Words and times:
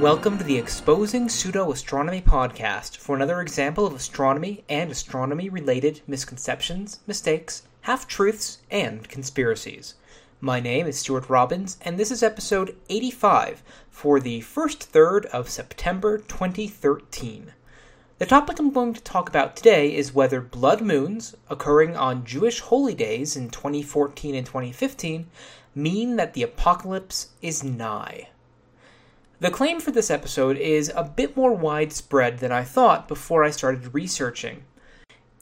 Welcome 0.00 0.36
to 0.36 0.44
the 0.44 0.58
Exposing 0.58 1.30
Pseudo 1.30 1.72
Astronomy 1.72 2.20
podcast 2.20 2.98
for 2.98 3.16
another 3.16 3.40
example 3.40 3.86
of 3.86 3.94
astronomy 3.94 4.62
and 4.68 4.90
astronomy 4.90 5.48
related 5.48 6.02
misconceptions, 6.06 7.00
mistakes, 7.06 7.62
half 7.80 8.06
truths, 8.06 8.58
and 8.70 9.08
conspiracies. 9.08 9.94
My 10.38 10.60
name 10.60 10.86
is 10.86 10.98
Stuart 10.98 11.30
Robbins, 11.30 11.78
and 11.80 11.98
this 11.98 12.10
is 12.10 12.22
episode 12.22 12.76
85 12.90 13.62
for 13.88 14.20
the 14.20 14.42
first 14.42 14.82
third 14.82 15.24
of 15.26 15.48
September 15.48 16.18
2013. 16.18 17.54
The 18.18 18.26
topic 18.26 18.58
I'm 18.58 18.72
going 18.72 18.92
to 18.92 19.02
talk 19.02 19.30
about 19.30 19.56
today 19.56 19.94
is 19.94 20.12
whether 20.12 20.42
blood 20.42 20.82
moons 20.82 21.34
occurring 21.48 21.96
on 21.96 22.26
Jewish 22.26 22.60
holy 22.60 22.94
days 22.94 23.34
in 23.34 23.48
2014 23.48 24.34
and 24.34 24.46
2015 24.46 25.26
mean 25.74 26.16
that 26.16 26.34
the 26.34 26.42
apocalypse 26.42 27.30
is 27.40 27.64
nigh. 27.64 28.28
The 29.38 29.50
claim 29.50 29.80
for 29.80 29.90
this 29.90 30.10
episode 30.10 30.56
is 30.56 30.90
a 30.96 31.04
bit 31.04 31.36
more 31.36 31.52
widespread 31.52 32.38
than 32.38 32.50
I 32.50 32.64
thought 32.64 33.06
before 33.06 33.44
I 33.44 33.50
started 33.50 33.92
researching. 33.92 34.64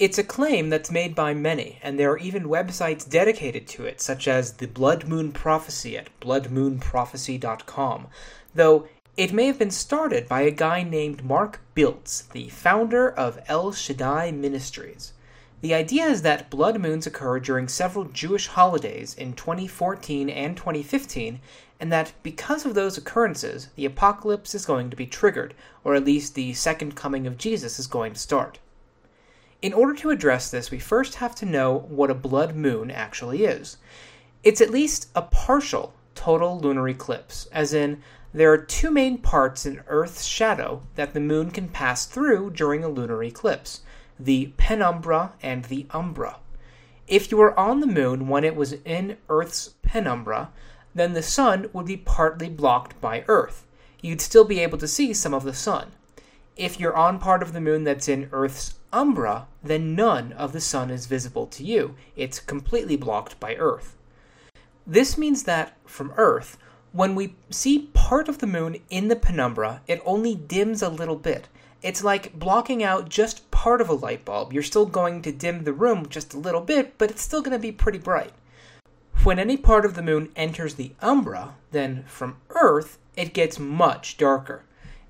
It's 0.01 0.19
a 0.19 0.25
claim 0.25 0.69
that's 0.69 0.91
made 0.91 1.15
by 1.15 1.33
many, 1.33 1.79
and 1.81 1.97
there 1.97 2.11
are 2.11 2.19
even 2.19 2.49
websites 2.49 3.09
dedicated 3.09 3.69
to 3.69 3.85
it, 3.85 4.01
such 4.01 4.27
as 4.27 4.55
the 4.55 4.67
Blood 4.67 5.07
Moon 5.07 5.31
Prophecy 5.31 5.97
at 5.97 6.09
bloodmoonprophecy.com, 6.19 8.09
though 8.53 8.89
it 9.17 9.33
may 9.33 9.47
have 9.47 9.61
been 9.61 9.71
started 9.71 10.29
by 10.29 10.41
a 10.41 10.51
guy 10.51 10.83
named 10.83 11.23
Mark 11.23 11.61
Biltz, 11.77 12.23
the 12.23 12.49
founder 12.49 13.09
of 13.09 13.39
El 13.47 13.71
Shaddai 13.71 14.33
Ministries. 14.33 15.13
The 15.61 15.73
idea 15.73 16.05
is 16.07 16.21
that 16.21 16.51
blood 16.51 16.79
moons 16.79 17.07
occur 17.07 17.39
during 17.41 17.69
several 17.69 18.05
Jewish 18.05 18.49
holidays 18.49 19.15
in 19.15 19.33
2014 19.33 20.29
and 20.29 20.57
2015, 20.57 21.41
and 21.81 21.93
that 21.93 22.13
because 22.23 22.65
of 22.65 22.75
those 22.75 22.97
occurrences, 22.97 23.69
the 23.77 23.85
apocalypse 23.85 24.55
is 24.55 24.67
going 24.67 24.91
to 24.91 24.97
be 24.97 25.07
triggered, 25.07 25.55
or 25.83 25.95
at 25.95 26.05
least 26.05 26.35
the 26.35 26.53
second 26.55 26.95
coming 26.95 27.27
of 27.27 27.39
Jesus 27.39 27.79
is 27.79 27.87
going 27.87 28.13
to 28.13 28.19
start. 28.21 28.59
In 29.61 29.73
order 29.73 29.95
to 29.95 30.11
address 30.11 30.51
this, 30.51 30.71
we 30.71 30.79
first 30.79 31.17
have 31.17 31.35
to 31.37 31.47
know 31.47 31.87
what 31.89 32.11
a 32.11 32.15
blood 32.15 32.55
moon 32.55 32.91
actually 32.91 33.45
is. 33.45 33.79
It's 34.43 34.61
at 34.61 34.71
least 34.71 35.09
a 35.15 35.23
partial 35.23 35.95
total 36.15 36.59
lunar 36.59 36.89
eclipse, 36.89 37.47
as 37.53 37.73
in, 37.73 38.03
there 38.33 38.53
are 38.53 38.59
two 38.59 38.91
main 38.91 39.19
parts 39.19 39.65
in 39.65 39.83
Earth's 39.87 40.25
shadow 40.25 40.83
that 40.97 41.15
the 41.15 41.21
moon 41.21 41.51
can 41.51 41.69
pass 41.69 42.05
through 42.05 42.51
during 42.51 42.83
a 42.83 42.89
lunar 42.89 43.23
eclipse 43.23 43.81
the 44.19 44.53
penumbra 44.57 45.33
and 45.43 45.65
the 45.65 45.87
umbra. 45.91 46.37
If 47.07 47.31
you 47.31 47.37
were 47.37 47.59
on 47.59 47.81
the 47.81 47.87
moon 47.87 48.29
when 48.29 48.45
it 48.45 48.57
was 48.57 48.73
in 48.85 49.19
Earth's 49.29 49.75
penumbra, 49.83 50.51
then 50.95 51.13
the 51.13 51.23
sun 51.23 51.69
would 51.73 51.87
be 51.87 51.97
partly 51.97 52.49
blocked 52.49 53.01
by 53.01 53.25
Earth. 53.29 53.67
You'd 54.01 54.21
still 54.21 54.45
be 54.45 54.61
able 54.61 54.79
to 54.79 54.89
see 54.89 55.13
some 55.13 55.35
of 55.35 55.45
the 55.45 55.55
sun. 55.55 55.93
If 56.57 56.79
you're 56.79 56.97
on 56.97 57.19
part 57.19 57.43
of 57.43 57.53
the 57.53 57.61
moon 57.61 57.85
that's 57.85 58.09
in 58.09 58.29
Earth's 58.31 58.75
umbra, 58.93 59.49
then 59.63 59.97
none 59.97 60.33
of 60.35 60.53
the 60.53 60.61
sun 60.61 60.91
is 60.91 61.07
visible 61.07 61.47
to 61.49 61.65
you. 61.65 61.97
It's 62.15 62.39
completely 62.39 62.97
blocked 62.97 63.41
by 63.41 63.57
Earth. 63.57 63.97
This 64.87 65.19
means 65.19 65.45
that, 65.45 65.77
from 65.85 66.13
Earth, 66.17 66.59
when 66.93 67.17
we 67.17 67.35
see 67.51 67.91
part 67.93 68.29
of 68.29 68.39
the 68.39 68.47
moon 68.47 68.77
in 68.89 69.09
the 69.09 69.17
penumbra, 69.17 69.81
it 69.89 70.01
only 70.05 70.37
dims 70.37 70.81
a 70.81 70.89
little 70.89 71.17
bit. 71.17 71.49
It's 71.83 72.05
like 72.05 72.39
blocking 72.39 72.85
out 72.85 73.09
just 73.09 73.51
part 73.51 73.81
of 73.81 73.89
a 73.89 73.95
light 73.95 74.25
bulb. 74.25 74.53
You're 74.53 74.63
still 74.63 74.87
going 74.87 75.23
to 75.23 75.33
dim 75.33 75.65
the 75.65 75.73
room 75.73 76.09
just 76.09 76.35
a 76.35 76.39
little 76.39 76.61
bit, 76.61 76.97
but 76.99 77.11
it's 77.11 77.23
still 77.23 77.43
going 77.43 77.53
to 77.53 77.59
be 77.59 77.73
pretty 77.73 77.99
bright. 77.99 78.33
When 79.23 79.39
any 79.39 79.57
part 79.57 79.85
of 79.85 79.95
the 79.95 80.03
moon 80.03 80.31
enters 80.37 80.75
the 80.75 80.93
umbra, 81.01 81.55
then 81.71 82.05
from 82.07 82.37
Earth, 82.51 82.99
it 83.17 83.33
gets 83.33 83.59
much 83.59 84.17
darker. 84.17 84.65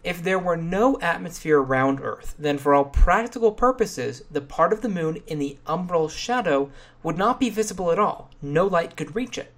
If 0.04 0.22
there 0.22 0.38
were 0.38 0.56
no 0.56 1.00
atmosphere 1.00 1.58
around 1.58 2.00
Earth, 2.00 2.34
then 2.38 2.58
for 2.58 2.74
all 2.74 2.84
practical 2.84 3.52
purposes, 3.52 4.22
the 4.30 4.42
part 4.42 4.72
of 4.72 4.82
the 4.82 4.88
moon 4.88 5.22
in 5.26 5.38
the 5.38 5.56
umbral 5.66 6.10
shadow 6.10 6.70
would 7.02 7.16
not 7.16 7.40
be 7.40 7.48
visible 7.48 7.90
at 7.90 7.98
all. 7.98 8.30
No 8.42 8.66
light 8.66 8.96
could 8.96 9.16
reach 9.16 9.38
it. 9.38 9.50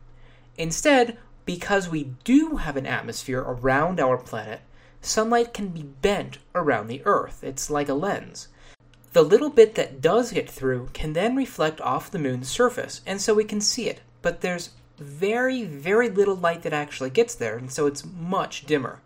Instead, 0.56 1.18
because 1.44 1.88
we 1.88 2.12
do 2.22 2.56
have 2.56 2.76
an 2.76 2.86
atmosphere 2.86 3.40
around 3.40 3.98
our 3.98 4.16
planet, 4.16 4.60
sunlight 5.00 5.52
can 5.52 5.68
be 5.68 5.82
bent 5.82 6.38
around 6.54 6.86
the 6.86 7.02
Earth. 7.04 7.42
It's 7.42 7.68
like 7.68 7.88
a 7.88 7.94
lens. 7.94 8.48
The 9.12 9.22
little 9.22 9.50
bit 9.50 9.74
that 9.74 10.00
does 10.00 10.32
get 10.32 10.48
through 10.48 10.90
can 10.92 11.12
then 11.12 11.34
reflect 11.34 11.80
off 11.80 12.10
the 12.10 12.18
moon's 12.18 12.48
surface, 12.48 13.00
and 13.04 13.20
so 13.20 13.34
we 13.34 13.44
can 13.44 13.60
see 13.60 13.88
it. 13.88 14.00
But 14.26 14.40
there's 14.40 14.70
very, 14.98 15.62
very 15.62 16.10
little 16.10 16.34
light 16.34 16.62
that 16.62 16.72
actually 16.72 17.10
gets 17.10 17.32
there, 17.32 17.56
and 17.56 17.70
so 17.70 17.86
it's 17.86 18.04
much 18.04 18.66
dimmer. 18.66 19.00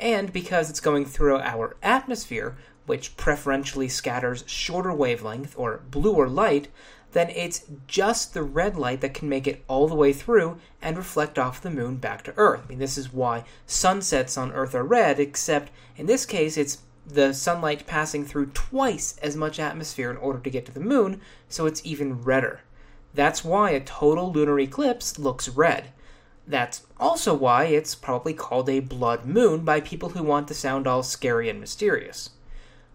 And 0.00 0.32
because 0.32 0.68
it's 0.68 0.80
going 0.80 1.04
through 1.04 1.38
our 1.38 1.76
atmosphere, 1.80 2.56
which 2.84 3.16
preferentially 3.16 3.86
scatters 3.86 4.42
shorter 4.48 4.92
wavelength 4.92 5.54
or 5.56 5.82
bluer 5.92 6.28
light, 6.28 6.72
then 7.12 7.30
it's 7.30 7.66
just 7.86 8.34
the 8.34 8.42
red 8.42 8.76
light 8.76 9.00
that 9.02 9.14
can 9.14 9.28
make 9.28 9.46
it 9.46 9.62
all 9.68 9.86
the 9.86 9.94
way 9.94 10.12
through 10.12 10.58
and 10.82 10.96
reflect 10.96 11.38
off 11.38 11.62
the 11.62 11.70
moon 11.70 11.98
back 11.98 12.24
to 12.24 12.34
Earth. 12.36 12.62
I 12.64 12.70
mean, 12.70 12.80
this 12.80 12.98
is 12.98 13.12
why 13.12 13.44
sunsets 13.66 14.36
on 14.36 14.50
Earth 14.50 14.74
are 14.74 14.82
red, 14.82 15.20
except 15.20 15.70
in 15.96 16.06
this 16.06 16.26
case, 16.26 16.56
it's 16.56 16.78
the 17.06 17.32
sunlight 17.32 17.86
passing 17.86 18.24
through 18.24 18.46
twice 18.46 19.18
as 19.22 19.36
much 19.36 19.60
atmosphere 19.60 20.10
in 20.10 20.16
order 20.16 20.40
to 20.40 20.50
get 20.50 20.66
to 20.66 20.72
the 20.72 20.80
moon, 20.80 21.20
so 21.48 21.66
it's 21.66 21.86
even 21.86 22.22
redder. 22.22 22.62
That's 23.14 23.44
why 23.44 23.70
a 23.70 23.80
total 23.80 24.32
lunar 24.32 24.58
eclipse 24.58 25.18
looks 25.18 25.48
red. 25.48 25.92
That's 26.46 26.82
also 26.98 27.32
why 27.32 27.64
it's 27.64 27.94
probably 27.94 28.34
called 28.34 28.68
a 28.68 28.80
blood 28.80 29.24
moon 29.24 29.64
by 29.64 29.80
people 29.80 30.10
who 30.10 30.22
want 30.22 30.48
to 30.48 30.54
sound 30.54 30.86
all 30.86 31.02
scary 31.02 31.48
and 31.48 31.60
mysterious. 31.60 32.30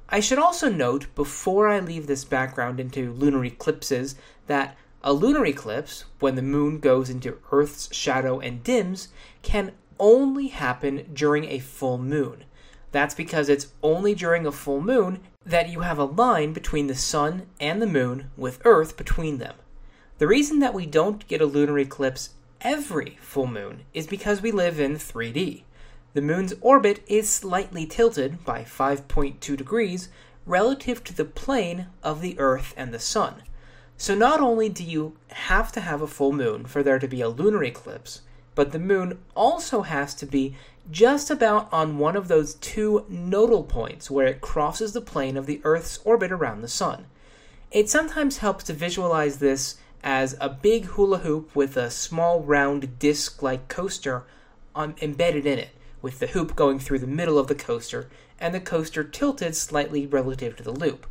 I 0.10 0.20
should 0.20 0.40
also 0.40 0.70
note, 0.70 1.14
before 1.16 1.68
I 1.68 1.80
leave 1.80 2.08
this 2.08 2.26
background 2.26 2.80
into 2.80 3.14
lunar 3.14 3.46
eclipses, 3.46 4.16
that 4.48 4.76
a 5.04 5.14
lunar 5.14 5.46
eclipse, 5.46 6.06
when 6.20 6.36
the 6.36 6.42
moon 6.42 6.80
goes 6.80 7.10
into 7.10 7.38
Earth's 7.52 7.94
shadow 7.96 8.40
and 8.40 8.64
dims, 8.64 9.10
can 9.42 9.72
only 10.00 10.48
happen 10.48 11.10
during 11.14 11.46
a 11.46 11.60
full 11.60 11.98
moon. 11.98 12.44
That's 12.92 13.16
because 13.16 13.50
it's 13.50 13.68
only 13.84 14.16
during 14.16 14.46
a 14.46 14.52
full 14.52 14.82
moon 14.82 15.20
that 15.46 15.70
you 15.70 15.82
have 15.82 16.00
a 16.00 16.04
line 16.04 16.54
between 16.54 16.88
the 16.88 16.96
sun 16.96 17.48
and 17.60 17.82
the 17.82 17.88
moon 17.88 18.32
with 18.36 18.62
Earth 18.66 18.98
between 18.98 19.38
them. 19.38 19.56
The 20.20 20.28
reason 20.28 20.60
that 20.60 20.74
we 20.74 20.86
don't 20.86 21.26
get 21.30 21.40
a 21.40 21.46
lunar 21.46 21.80
eclipse 21.80 22.32
every 22.60 23.18
full 23.22 23.48
moon 23.48 23.84
is 23.94 24.06
because 24.06 24.42
we 24.42 24.52
live 24.52 24.78
in 24.78 24.96
3D. 24.96 25.64
The 26.14 26.22
moon's 26.22 26.54
orbit 26.60 27.02
is 27.08 27.30
slightly 27.30 27.86
tilted 27.86 28.44
by 28.44 28.64
5.2 28.64 29.40
degrees 29.56 30.10
relative 30.46 31.06
to 31.06 31.16
the 31.16 31.24
plane 31.24 31.88
of 32.04 32.20
the 32.20 32.38
Earth 32.38 32.74
and 32.76 32.94
the 32.94 33.00
Sun. 33.00 33.44
So 33.96 34.14
not 34.14 34.42
only 34.42 34.68
do 34.68 34.84
you 34.84 35.16
have 35.30 35.72
to 35.72 35.80
have 35.80 36.02
a 36.02 36.08
full 36.08 36.34
moon 36.34 36.66
for 36.66 36.84
there 36.84 37.00
to 37.00 37.08
be 37.08 37.22
a 37.22 37.30
lunar 37.30 37.64
eclipse, 37.64 38.20
but 38.56 38.74
the 38.74 38.80
moon 38.80 39.20
also 39.38 39.84
has 39.84 40.14
to 40.16 40.26
be 40.26 40.54
just 40.92 41.32
about 41.32 41.72
on 41.72 41.98
one 41.98 42.18
of 42.18 42.28
those 42.28 42.56
two 42.56 43.06
nodal 43.08 43.64
points 43.64 44.12
where 44.12 44.28
it 44.28 44.42
crosses 44.42 44.92
the 44.92 45.00
plane 45.00 45.38
of 45.38 45.46
the 45.46 45.62
Earth's 45.64 46.00
orbit 46.04 46.34
around 46.34 46.60
the 46.60 46.68
Sun. 46.68 47.06
It 47.72 47.90
sometimes 47.90 48.40
helps 48.40 48.66
to 48.66 48.74
visualize 48.74 49.38
this 49.38 49.78
as 50.04 50.36
a 50.40 50.50
big 50.50 50.86
hula 50.86 51.20
hoop 51.20 51.56
with 51.56 51.76
a 51.76 51.90
small 51.90 52.42
round 52.42 53.00
disc 53.00 53.42
like 53.42 53.68
coaster 53.68 54.26
um, 54.76 54.96
embedded 55.02 55.46
in 55.46 55.60
it 55.60 55.70
with 56.02 56.20
the 56.20 56.28
hoop 56.28 56.56
going 56.56 56.80
through 56.80 57.00
the 57.00 57.08
middle 57.08 57.38
of 57.38 57.48
the 57.48 57.56
coaster 57.56 58.10
and 58.40 58.54
the 58.54 58.60
coaster 58.60 59.04
tilted 59.04 59.56
slightly 59.56 60.08
relative 60.08 60.56
to 60.56 60.64
the 60.64 60.72
loop. 60.72 61.06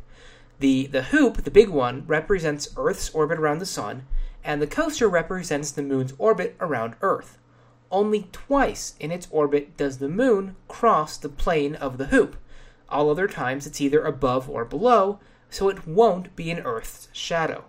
The, 0.59 0.87
the 0.87 1.03
hoop, 1.03 1.43
the 1.43 1.51
big 1.51 1.69
one, 1.69 2.03
represents 2.07 2.73
Earth's 2.75 3.09
orbit 3.11 3.39
around 3.39 3.59
the 3.59 3.65
Sun, 3.65 4.05
and 4.43 4.61
the 4.61 4.67
coaster 4.67 5.07
represents 5.07 5.71
the 5.71 5.83
Moon's 5.83 6.13
orbit 6.17 6.55
around 6.59 6.95
Earth. 7.01 7.37
Only 7.91 8.27
twice 8.31 8.95
in 8.99 9.11
its 9.11 9.27
orbit 9.31 9.77
does 9.77 9.97
the 9.97 10.09
Moon 10.09 10.55
cross 10.67 11.17
the 11.17 11.29
plane 11.29 11.75
of 11.75 11.97
the 11.97 12.07
hoop. 12.07 12.35
All 12.89 13.09
other 13.09 13.27
times 13.27 13.65
it's 13.67 13.79
either 13.79 14.03
above 14.03 14.49
or 14.49 14.65
below, 14.65 15.19
so 15.49 15.69
it 15.69 15.87
won't 15.87 16.35
be 16.35 16.51
in 16.51 16.59
Earth's 16.59 17.07
shadow. 17.13 17.65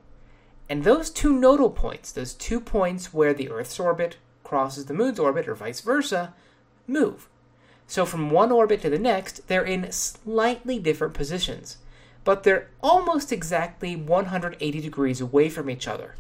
And 0.71 0.85
those 0.85 1.11
two 1.11 1.33
nodal 1.33 1.71
points, 1.71 2.13
those 2.13 2.33
two 2.33 2.61
points 2.61 3.13
where 3.13 3.35
the 3.35 3.51
Earth's 3.51 3.81
orbit 3.81 4.19
crosses 4.45 4.87
the 4.87 4.95
Moon's 4.95 5.19
orbit, 5.19 5.49
or 5.49 5.57
vice 5.57 5.81
versa, 5.81 6.33
move. 6.87 7.29
So 7.89 8.07
from 8.07 8.31
one 8.31 8.53
orbit 8.53 8.81
to 8.83 8.91
the 8.91 8.97
next, 8.97 9.49
they're 9.49 9.65
in 9.65 9.91
slightly 9.91 10.79
different 10.79 11.13
positions, 11.13 11.79
but 12.23 12.45
they're 12.45 12.69
almost 12.85 13.33
exactly 13.33 13.97
180 13.97 14.81
degrees 14.81 15.21
away 15.21 15.49
from 15.49 15.69
each 15.69 15.89
other. 15.89 16.15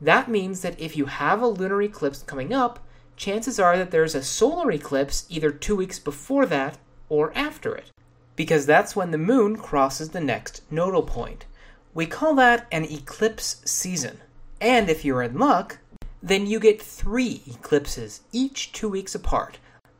That 0.00 0.30
means 0.30 0.62
that 0.62 0.80
if 0.80 0.96
you 0.96 1.04
have 1.04 1.42
a 1.42 1.46
lunar 1.46 1.82
eclipse 1.82 2.22
coming 2.22 2.54
up, 2.54 2.82
chances 3.18 3.60
are 3.60 3.76
that 3.76 3.90
there's 3.90 4.14
a 4.14 4.22
solar 4.22 4.72
eclipse 4.72 5.26
either 5.28 5.50
two 5.50 5.76
weeks 5.76 5.98
before 5.98 6.46
that 6.46 6.78
or 7.10 7.36
after 7.36 7.74
it, 7.74 7.90
because 8.34 8.64
that's 8.64 8.96
when 8.96 9.10
the 9.10 9.18
moon 9.18 9.56
crosses 9.56 10.08
the 10.08 10.20
next 10.22 10.62
nodal 10.70 11.02
point. 11.02 11.44
We 11.92 12.06
call 12.06 12.34
that 12.36 12.68
an 12.70 12.84
eclipse 12.84 13.62
season. 13.64 14.20
And 14.60 14.88
if 14.88 15.04
you're 15.04 15.22
in 15.22 15.38
luck, 15.38 15.78
then 16.22 16.46
you 16.46 16.60
get 16.60 16.80
three 16.80 17.42
eclipses, 17.48 18.20
each 18.30 18.70
two 18.70 18.88
weeks 18.88 19.14
apart, 19.14 19.58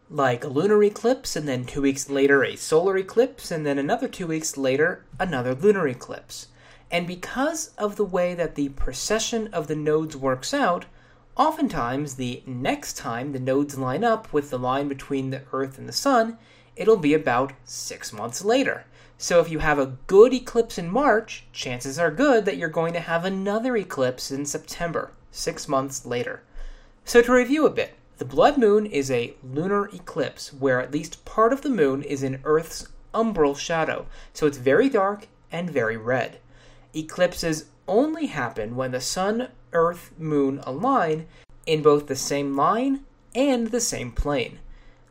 like 0.09 0.45
a 0.45 0.49
lunar 0.49 0.85
eclipse, 0.85 1.35
and 1.35 1.49
then 1.49 1.65
two 1.65 1.83
weeks 1.83 2.09
later, 2.09 2.45
a 2.45 2.55
solar 2.55 2.97
eclipse, 2.97 3.51
and 3.51 3.67
then 3.67 3.79
another 3.79 4.07
two 4.07 4.29
weeks 4.29 4.57
later, 4.57 5.05
another 5.19 5.55
lunar 5.55 5.89
eclipse. 5.89 6.47
And 6.93 7.07
because 7.07 7.71
of 7.77 7.97
the 7.97 8.05
way 8.05 8.35
that 8.35 8.55
the 8.55 8.69
precession 8.71 9.49
of 9.49 9.67
the 9.67 9.77
nodes 9.77 10.17
works 10.17 10.55
out, 10.55 10.87
oftentimes 11.37 12.15
the 12.15 12.43
next 12.47 12.99
time 12.99 13.33
the 13.33 13.41
nodes 13.41 13.79
line 13.79 14.05
up 14.05 14.33
with 14.33 14.51
the 14.51 14.59
line 14.59 14.87
between 14.89 15.31
the 15.31 15.43
Earth 15.53 15.79
and 15.79 15.89
the 15.89 15.93
Sun, 15.93 16.39
it'll 16.77 16.97
be 16.97 17.15
about 17.15 17.53
six 17.65 18.13
months 18.13 18.45
later. 18.45 18.85
So 19.23 19.39
if 19.39 19.51
you 19.51 19.59
have 19.59 19.79
a 19.79 19.99
good 20.07 20.33
eclipse 20.33 20.79
in 20.79 20.91
March, 20.91 21.45
chances 21.53 21.99
are 21.99 22.11
good 22.11 22.47
that 22.47 22.57
you're 22.57 22.71
going 22.71 22.95
to 22.95 23.01
have 23.01 23.27
another 23.27 23.77
eclipse 23.77 24.31
in 24.31 24.47
September, 24.47 25.13
six 25.31 25.69
months 25.69 26.07
later. 26.07 26.43
So 27.05 27.21
to 27.21 27.31
review 27.31 27.67
a 27.67 27.71
bit, 27.71 27.93
the 28.17 28.25
blood 28.25 28.57
moon 28.57 28.87
is 28.87 29.11
a 29.11 29.35
lunar 29.45 29.89
eclipse 29.89 30.55
where 30.55 30.81
at 30.81 30.91
least 30.91 31.27
part 31.27 31.53
of 31.53 31.61
the 31.61 31.69
moon 31.69 32.03
is 32.03 32.23
in 32.23 32.41
Earth's 32.45 32.89
umbral 33.13 33.59
shadow, 33.59 34.07
so 34.33 34.47
it's 34.47 34.57
very 34.57 34.89
dark 34.89 35.29
and 35.53 35.69
very 35.69 35.99
red. 35.99 36.39
Eclipses 36.97 37.67
only 37.87 38.25
happen 38.25 38.75
when 38.75 38.93
the 38.93 39.03
sun, 39.03 39.49
earth, 39.75 40.13
moon 40.19 40.61
align 40.63 41.27
in 41.67 41.83
both 41.83 42.07
the 42.07 42.17
same 42.17 42.57
line 42.57 43.05
and 43.35 43.67
the 43.67 43.83
same 43.83 44.13
plane. 44.13 44.61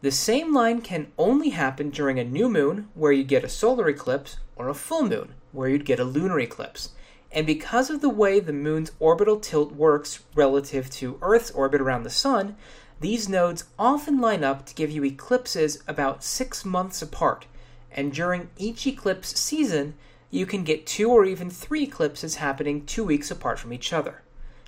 The 0.02 0.12
same 0.12 0.54
line 0.54 0.80
can 0.80 1.12
only 1.18 1.50
happen 1.50 1.90
during 1.90 2.20
a 2.20 2.24
new 2.24 2.48
moon, 2.48 2.88
where 2.94 3.12
you 3.12 3.26
get 3.26 3.44
a 3.44 3.50
solar 3.50 3.90
eclipse, 3.90 4.38
or 4.56 4.70
a 4.70 4.74
full 4.74 5.04
moon, 5.04 5.34
where 5.52 5.68
you'd 5.68 5.84
get 5.84 6.00
a 6.00 6.06
lunar 6.06 6.40
eclipse. 6.40 6.92
And 7.34 7.46
because 7.46 7.90
of 7.90 8.00
the 8.00 8.10
way 8.10 8.40
the 8.40 8.54
moon's 8.54 8.94
orbital 9.00 9.42
tilt 9.42 9.74
works 9.74 10.24
relative 10.36 10.90
to 10.92 11.20
Earth's 11.22 11.52
orbit 11.52 11.82
around 11.82 12.04
the 12.04 12.10
sun, 12.10 12.56
these 13.02 13.28
nodes 13.28 13.66
often 13.78 14.22
line 14.22 14.44
up 14.44 14.66
to 14.68 14.74
give 14.74 14.90
you 14.90 15.04
eclipses 15.04 15.84
about 15.86 16.24
six 16.24 16.64
months 16.64 17.02
apart. 17.02 17.46
And 17.92 18.14
during 18.14 18.50
each 18.58 18.88
eclipse 18.88 19.38
season, 19.38 19.96
you 20.32 20.46
can 20.46 20.64
get 20.64 20.88
two 20.88 21.10
or 21.12 21.26
even 21.26 21.50
three 21.50 21.84
eclipses 21.84 22.36
happening 22.36 22.86
two 22.86 23.04
weeks 23.04 23.30
apart 23.32 23.60
from 23.60 23.74
each 23.74 23.92
other. 23.92 24.22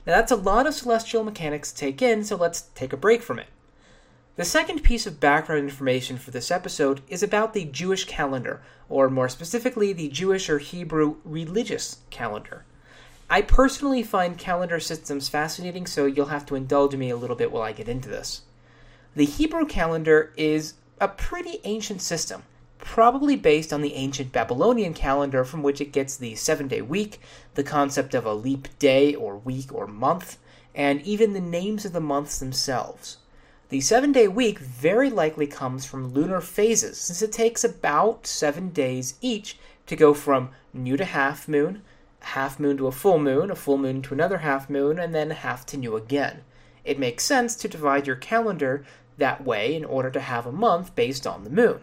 Now, 0.05 0.15
that's 0.15 0.31
a 0.31 0.35
lot 0.35 0.67
of 0.67 0.73
celestial 0.73 1.23
mechanics 1.23 1.71
to 1.71 1.77
take 1.77 2.01
in, 2.01 2.23
so 2.23 2.35
let's 2.35 2.63
take 2.75 2.91
a 2.91 2.97
break 2.97 3.21
from 3.21 3.39
it. 3.39 3.47
The 4.37 4.45
second 4.45 4.81
piece 4.81 5.05
of 5.05 5.19
background 5.19 5.63
information 5.63 6.17
for 6.17 6.31
this 6.31 6.51
episode 6.51 7.01
is 7.09 7.21
about 7.21 7.53
the 7.53 7.65
Jewish 7.65 8.05
calendar, 8.05 8.61
or 8.87 9.09
more 9.09 9.27
specifically, 9.27 9.91
the 9.91 10.07
Jewish 10.07 10.49
or 10.49 10.57
Hebrew 10.57 11.17
religious 11.25 11.97
calendar. 12.09 12.63
I 13.29 13.41
personally 13.41 14.03
find 14.03 14.37
calendar 14.37 14.79
systems 14.79 15.27
fascinating, 15.27 15.85
so 15.85 16.05
you'll 16.05 16.27
have 16.27 16.45
to 16.45 16.55
indulge 16.55 16.95
me 16.95 17.09
a 17.09 17.17
little 17.17 17.35
bit 17.35 17.51
while 17.51 17.63
I 17.63 17.73
get 17.73 17.89
into 17.89 18.07
this. 18.07 18.43
The 19.15 19.25
Hebrew 19.25 19.65
calendar 19.65 20.31
is 20.37 20.75
a 21.01 21.09
pretty 21.09 21.59
ancient 21.65 22.01
system 22.01 22.43
probably 22.81 23.35
based 23.35 23.71
on 23.71 23.81
the 23.81 23.93
ancient 23.93 24.31
Babylonian 24.31 24.93
calendar 24.93 25.43
from 25.43 25.61
which 25.61 25.79
it 25.79 25.91
gets 25.91 26.17
the 26.17 26.35
seven 26.35 26.67
day 26.67 26.81
week, 26.81 27.21
the 27.53 27.63
concept 27.63 28.13
of 28.13 28.25
a 28.25 28.33
leap 28.33 28.67
day 28.79 29.13
or 29.13 29.37
week 29.37 29.73
or 29.73 29.87
month, 29.87 30.37
and 30.73 31.01
even 31.03 31.33
the 31.33 31.39
names 31.41 31.85
of 31.85 31.93
the 31.93 32.01
months 32.01 32.39
themselves. 32.39 33.17
The 33.71 33.79
seven 33.79 34.11
day 34.11 34.27
week 34.27 34.59
very 34.59 35.09
likely 35.09 35.47
comes 35.47 35.85
from 35.85 36.11
lunar 36.11 36.41
phases, 36.41 36.97
since 36.97 37.21
it 37.21 37.31
takes 37.31 37.63
about 37.63 38.27
seven 38.27 38.71
days 38.71 39.13
each 39.21 39.57
to 39.85 39.95
go 39.95 40.13
from 40.13 40.49
new 40.73 40.97
to 40.97 41.05
half 41.05 41.47
moon, 41.47 41.81
half 42.19 42.59
moon 42.59 42.75
to 42.75 42.87
a 42.87 42.91
full 42.91 43.17
moon, 43.17 43.49
a 43.49 43.55
full 43.55 43.77
moon 43.77 44.01
to 44.01 44.13
another 44.13 44.39
half 44.39 44.69
moon, 44.69 44.99
and 44.99 45.15
then 45.15 45.29
half 45.29 45.65
to 45.67 45.77
new 45.77 45.95
again. 45.95 46.41
It 46.83 46.99
makes 46.99 47.23
sense 47.23 47.55
to 47.55 47.69
divide 47.69 48.07
your 48.07 48.17
calendar 48.17 48.83
that 49.17 49.45
way 49.45 49.73
in 49.73 49.85
order 49.85 50.09
to 50.09 50.19
have 50.19 50.45
a 50.45 50.51
month 50.51 50.93
based 50.93 51.25
on 51.25 51.45
the 51.45 51.49
moon. 51.49 51.79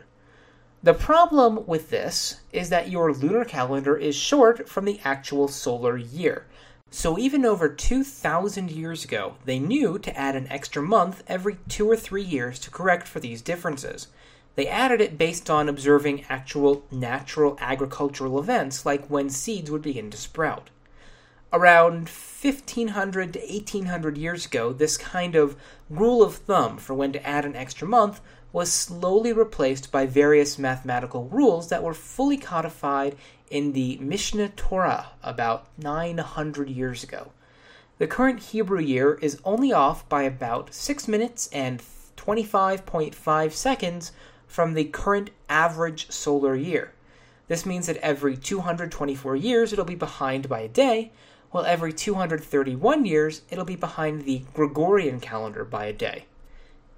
The 0.83 0.93
problem 0.93 1.67
with 1.67 1.89
this 1.89 2.41
is 2.53 2.69
that 2.69 2.91
your 2.91 3.15
lunar 3.15 3.47
calendar 3.47 3.97
is 3.97 4.15
short 4.15 4.69
from 4.69 4.85
the 4.85 5.01
actual 5.05 5.49
solar 5.49 5.97
year. 5.97 6.45
So 6.91 7.19
even 7.19 7.45
over 7.45 7.69
2,000 7.69 8.71
years 8.71 9.05
ago, 9.05 9.35
they 9.45 9.59
knew 9.59 9.99
to 9.99 10.19
add 10.19 10.35
an 10.35 10.49
extra 10.49 10.83
month 10.83 11.23
every 11.27 11.59
two 11.69 11.89
or 11.89 11.97
three 11.97 12.23
years 12.23 12.59
to 12.61 12.71
correct 12.71 13.07
for 13.07 13.21
these 13.21 13.43
differences. 13.43 14.09
They 14.55 14.67
added 14.67 15.01
it 15.01 15.19
based 15.19 15.51
on 15.51 15.69
observing 15.69 16.25
actual 16.29 16.85
natural 16.91 17.57
agricultural 17.61 18.39
events 18.39 18.87
like 18.87 19.07
when 19.07 19.29
seeds 19.29 19.71
would 19.71 19.83
begin 19.83 20.11
to 20.11 20.17
sprout. 20.17 20.71
Around 21.53 22.09
1500 22.09 23.35
to 23.35 23.39
1800 23.39 24.19
years 24.19 24.47
ago, 24.47 24.73
this 24.73 24.97
kind 24.97 25.35
of 25.35 25.57
rule 25.89 26.23
of 26.23 26.37
thumb 26.37 26.79
for 26.79 26.95
when 26.95 27.13
to 27.13 27.25
add 27.27 27.45
an 27.45 27.55
extra 27.55 27.87
month 27.87 28.21
was 28.53 28.73
slowly 28.73 29.33
replaced 29.33 29.93
by 29.93 30.07
various 30.07 30.59
mathematical 30.59 31.25
rules 31.25 31.69
that 31.69 31.83
were 31.83 31.95
fully 31.95 32.37
codified 32.37 33.17
in 33.51 33.73
the 33.73 33.99
Mishneh 33.99 34.55
Torah 34.57 35.09
about 35.23 35.67
900 35.79 36.71
years 36.71 37.03
ago. 37.03 37.33
The 37.99 38.07
current 38.07 38.41
Hebrew 38.41 38.81
year 38.81 39.15
is 39.21 39.41
only 39.45 39.73
off 39.73 40.09
by 40.09 40.23
about 40.23 40.73
6 40.73 41.09
minutes 41.09 41.49
and 41.53 41.83
25.5 42.17 43.53
seconds 43.53 44.13
from 44.47 44.75
the 44.75 44.85
current 44.85 45.31
average 45.49 46.11
solar 46.11 46.55
year. 46.55 46.93
This 47.49 47.67
means 47.67 47.87
that 47.87 47.97
every 47.99 48.37
224 48.37 49.37
years 49.37 49.73
it'll 49.73 49.85
be 49.85 49.95
behind 49.95 50.49
by 50.49 50.61
a 50.61 50.69
day, 50.69 51.13
while 51.51 51.65
every 51.65 51.93
231 51.93 53.07
years 53.07 53.43
it'll 53.51 53.65
be 53.65 53.77
behind 53.77 54.23
the 54.23 54.43
Gregorian 54.55 55.19
calendar 55.19 55.65
by 55.65 55.87
a 55.87 55.93
day. 55.93 56.27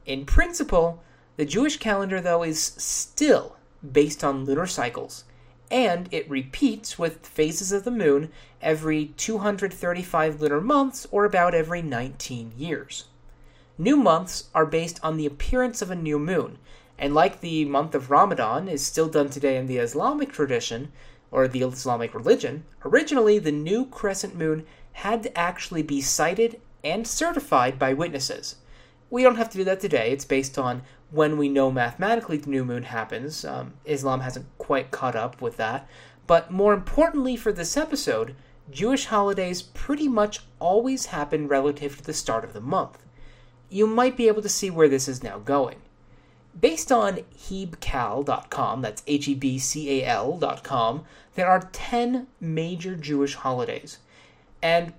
In 0.07 0.27
principle, 0.27 1.03
the 1.41 1.47
Jewish 1.47 1.79
calendar, 1.79 2.21
though, 2.21 2.43
is 2.43 2.63
still 2.63 3.57
based 3.93 4.23
on 4.23 4.45
lunar 4.45 4.67
cycles, 4.67 5.25
and 5.71 6.07
it 6.13 6.29
repeats 6.29 6.99
with 6.99 7.27
phases 7.27 7.73
of 7.73 7.85
the 7.85 7.91
moon 7.91 8.31
every 8.61 9.07
235 9.17 10.39
lunar 10.43 10.61
months, 10.61 11.07
or 11.11 11.25
about 11.25 11.55
every 11.55 11.81
19 11.81 12.53
years. 12.59 13.07
New 13.79 13.97
months 13.97 14.51
are 14.55 14.67
based 14.67 15.01
on 15.03 15.17
the 15.17 15.25
appearance 15.25 15.81
of 15.81 15.91
a 15.91 15.97
new 15.97 16.19
moon, 16.19 16.59
and 16.99 17.15
like 17.15 17.41
the 17.41 17.65
month 17.65 17.95
of 17.95 18.11
Ramadan 18.11 18.69
is 18.69 18.85
still 18.85 19.09
done 19.09 19.31
today 19.31 19.57
in 19.57 19.67
the 19.67 19.79
Islamic 19.79 20.31
tradition, 20.33 20.93
or 21.31 21.49
the 21.49 21.63
Islamic 21.63 22.15
religion, 22.15 22.65
originally 22.85 23.39
the 23.39 23.51
new 23.51 23.87
crescent 23.87 24.37
moon 24.37 24.67
had 24.93 25.23
to 25.23 25.39
actually 25.39 25.83
be 25.83 26.03
sighted 26.03 26.61
and 26.85 27.09
certified 27.09 27.79
by 27.79 27.95
witnesses. 27.95 28.57
We 29.09 29.23
don't 29.23 29.37
have 29.37 29.49
to 29.51 29.59
do 29.59 29.65
that 29.65 29.81
today. 29.81 30.13
It's 30.13 30.27
based 30.27 30.59
on 30.59 30.83
when 31.11 31.37
we 31.37 31.49
know 31.49 31.71
mathematically 31.71 32.37
the 32.37 32.51
new 32.51 32.65
moon 32.65 32.85
happens. 32.85 33.45
Um, 33.45 33.75
Islam 33.85 34.21
hasn't 34.21 34.47
quite 34.59 34.91
caught 34.91 35.17
up 35.17 35.41
with 35.41 35.57
that. 35.57 35.89
But 36.27 36.51
more 36.51 36.73
importantly 36.73 37.37
for 37.37 37.53
this 37.53 37.77
episode, 37.77 38.37
Jewish 38.71 39.07
holidays 39.07 39.63
pretty 39.63 40.09
much 40.09 40.41
always 40.61 41.07
happen 41.07 41.49
relative 41.49 41.97
to 41.97 42.05
the 42.05 42.15
start 42.15 42.45
of 42.45 42.53
the 42.53 42.61
month. 42.61 42.99
You 43.69 43.87
might 43.87 44.17
be 44.17 44.29
able 44.29 44.43
to 44.43 44.49
see 44.49 44.71
where 44.71 44.89
this 44.89 45.09
is 45.09 45.23
now 45.23 45.39
going. 45.39 45.79
Based 46.59 46.91
on 46.91 47.21
hebcal.com, 47.37 48.83
that's 48.83 49.03
H 49.07 49.29
E 49.29 49.35
B 49.35 49.59
C 49.59 50.01
A 50.01 50.07
L.com, 50.07 51.05
there 51.35 51.49
are 51.49 51.69
10 51.73 52.27
major 52.41 52.97
Jewish 52.97 53.35
holidays. 53.35 53.99
And 54.63 54.93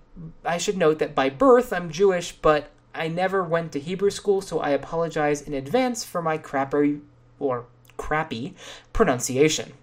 I 0.44 0.58
should 0.58 0.77
note 0.77 1.00
that 1.00 1.15
by 1.15 1.30
birth 1.30 1.72
I'm 1.72 1.91
Jewish, 1.91 2.32
but 2.34 2.72
I 2.93 3.07
never 3.07 3.43
went 3.43 3.71
to 3.71 3.79
Hebrew 3.79 4.10
school, 4.10 4.41
so 4.41 4.60
I 4.60 4.69
apologize 4.71 5.41
in 5.41 5.53
advance 5.53 6.03
for 6.03 6.21
my 6.21 6.38
crappy 6.38 7.01
or 7.39 7.65
crappy 7.98 8.55
pronunciation. 8.93 9.74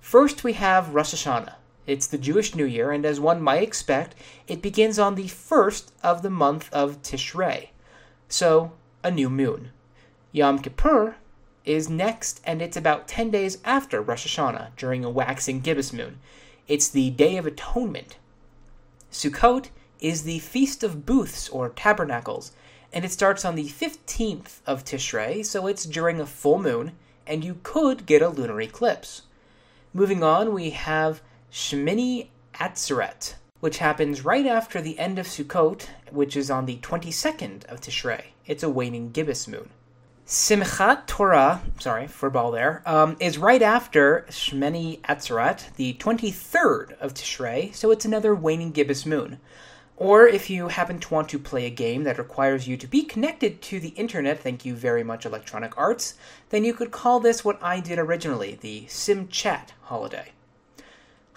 First, 0.00 0.44
we 0.44 0.52
have 0.54 0.94
Rosh 0.94 1.14
Hashanah. 1.14 1.54
It's 1.86 2.06
the 2.06 2.18
Jewish 2.18 2.54
New 2.54 2.64
Year, 2.64 2.90
and 2.90 3.04
as 3.04 3.20
one 3.20 3.40
might 3.40 3.62
expect, 3.62 4.14
it 4.46 4.62
begins 4.62 4.98
on 4.98 5.14
the 5.14 5.28
first 5.28 5.92
of 6.02 6.22
the 6.22 6.30
month 6.30 6.72
of 6.72 7.02
Tishrei, 7.02 7.68
so 8.28 8.72
a 9.02 9.10
new 9.10 9.30
moon. 9.30 9.70
Yom 10.32 10.58
Kippur 10.58 11.16
is 11.64 11.88
next, 11.88 12.40
and 12.44 12.60
it's 12.60 12.76
about 12.76 13.08
10 13.08 13.30
days 13.30 13.58
after 13.64 14.00
Rosh 14.00 14.26
Hashanah 14.26 14.70
during 14.76 15.04
a 15.04 15.10
waxing 15.10 15.60
gibbous 15.60 15.92
moon. 15.92 16.18
It's 16.68 16.88
the 16.88 17.10
Day 17.10 17.36
of 17.36 17.46
Atonement. 17.46 18.16
Sukkot 19.10 19.68
is 20.00 20.22
the 20.22 20.38
Feast 20.38 20.82
of 20.82 21.06
Booths 21.06 21.48
or 21.48 21.70
Tabernacles, 21.70 22.52
and 22.92 23.04
it 23.04 23.12
starts 23.12 23.44
on 23.44 23.54
the 23.54 23.68
15th 23.68 24.60
of 24.66 24.84
Tishrei, 24.84 25.44
so 25.44 25.66
it's 25.66 25.84
during 25.84 26.20
a 26.20 26.26
full 26.26 26.58
moon, 26.58 26.92
and 27.26 27.44
you 27.44 27.58
could 27.62 28.06
get 28.06 28.22
a 28.22 28.28
lunar 28.28 28.60
eclipse. 28.60 29.22
Moving 29.92 30.22
on, 30.22 30.52
we 30.52 30.70
have 30.70 31.22
Shemini 31.50 32.28
Atzeret, 32.54 33.34
which 33.60 33.78
happens 33.78 34.24
right 34.24 34.46
after 34.46 34.80
the 34.80 34.98
end 34.98 35.18
of 35.18 35.26
Sukkot, 35.26 35.86
which 36.10 36.36
is 36.36 36.50
on 36.50 36.66
the 36.66 36.76
22nd 36.78 37.64
of 37.66 37.80
Tishrei. 37.80 38.22
It's 38.46 38.62
a 38.62 38.70
waning 38.70 39.10
gibbous 39.10 39.48
moon. 39.48 39.70
Simchat 40.26 41.06
Torah, 41.06 41.62
sorry, 41.78 42.08
for 42.08 42.30
ball 42.30 42.50
there, 42.50 42.82
um, 42.84 43.16
is 43.20 43.38
right 43.38 43.62
after 43.62 44.26
Shemini 44.28 45.00
Atzeret, 45.02 45.74
the 45.76 45.94
23rd 45.94 46.98
of 46.98 47.14
Tishrei, 47.14 47.72
so 47.72 47.92
it's 47.92 48.04
another 48.04 48.34
waning 48.34 48.72
gibbous 48.72 49.06
moon. 49.06 49.38
Or 49.98 50.26
if 50.26 50.50
you 50.50 50.68
happen 50.68 50.98
to 50.98 51.14
want 51.14 51.30
to 51.30 51.38
play 51.38 51.64
a 51.64 51.70
game 51.70 52.04
that 52.04 52.18
requires 52.18 52.68
you 52.68 52.76
to 52.76 52.86
be 52.86 53.02
connected 53.02 53.62
to 53.62 53.80
the 53.80 53.88
internet, 53.90 54.40
thank 54.40 54.66
you 54.66 54.74
very 54.74 55.02
much, 55.02 55.24
Electronic 55.24 55.78
Arts, 55.78 56.14
then 56.50 56.64
you 56.64 56.74
could 56.74 56.90
call 56.90 57.18
this 57.18 57.44
what 57.44 57.62
I 57.62 57.80
did 57.80 57.98
originally, 57.98 58.58
the 58.60 58.86
Sim 58.88 59.28
Chat 59.28 59.72
holiday. 59.84 60.32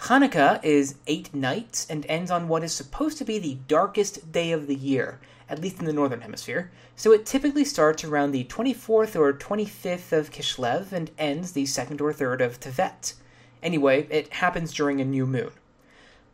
Hanukkah 0.00 0.62
is 0.62 0.96
eight 1.06 1.34
nights 1.34 1.86
and 1.88 2.04
ends 2.06 2.30
on 2.30 2.48
what 2.48 2.62
is 2.62 2.74
supposed 2.74 3.16
to 3.18 3.24
be 3.24 3.38
the 3.38 3.58
darkest 3.66 4.30
day 4.30 4.52
of 4.52 4.66
the 4.66 4.74
year, 4.74 5.20
at 5.48 5.60
least 5.60 5.78
in 5.78 5.86
the 5.86 5.92
northern 5.92 6.20
hemisphere, 6.20 6.70
so 6.96 7.12
it 7.12 7.24
typically 7.24 7.64
starts 7.64 8.04
around 8.04 8.32
the 8.32 8.44
24th 8.44 9.16
or 9.16 9.32
25th 9.32 10.12
of 10.12 10.30
Kislev 10.30 10.92
and 10.92 11.10
ends 11.18 11.52
the 11.52 11.64
2nd 11.64 12.00
or 12.02 12.12
3rd 12.12 12.42
of 12.42 12.60
Tevet. 12.60 13.14
Anyway, 13.62 14.06
it 14.10 14.34
happens 14.34 14.74
during 14.74 15.00
a 15.00 15.04
new 15.04 15.26
moon. 15.26 15.50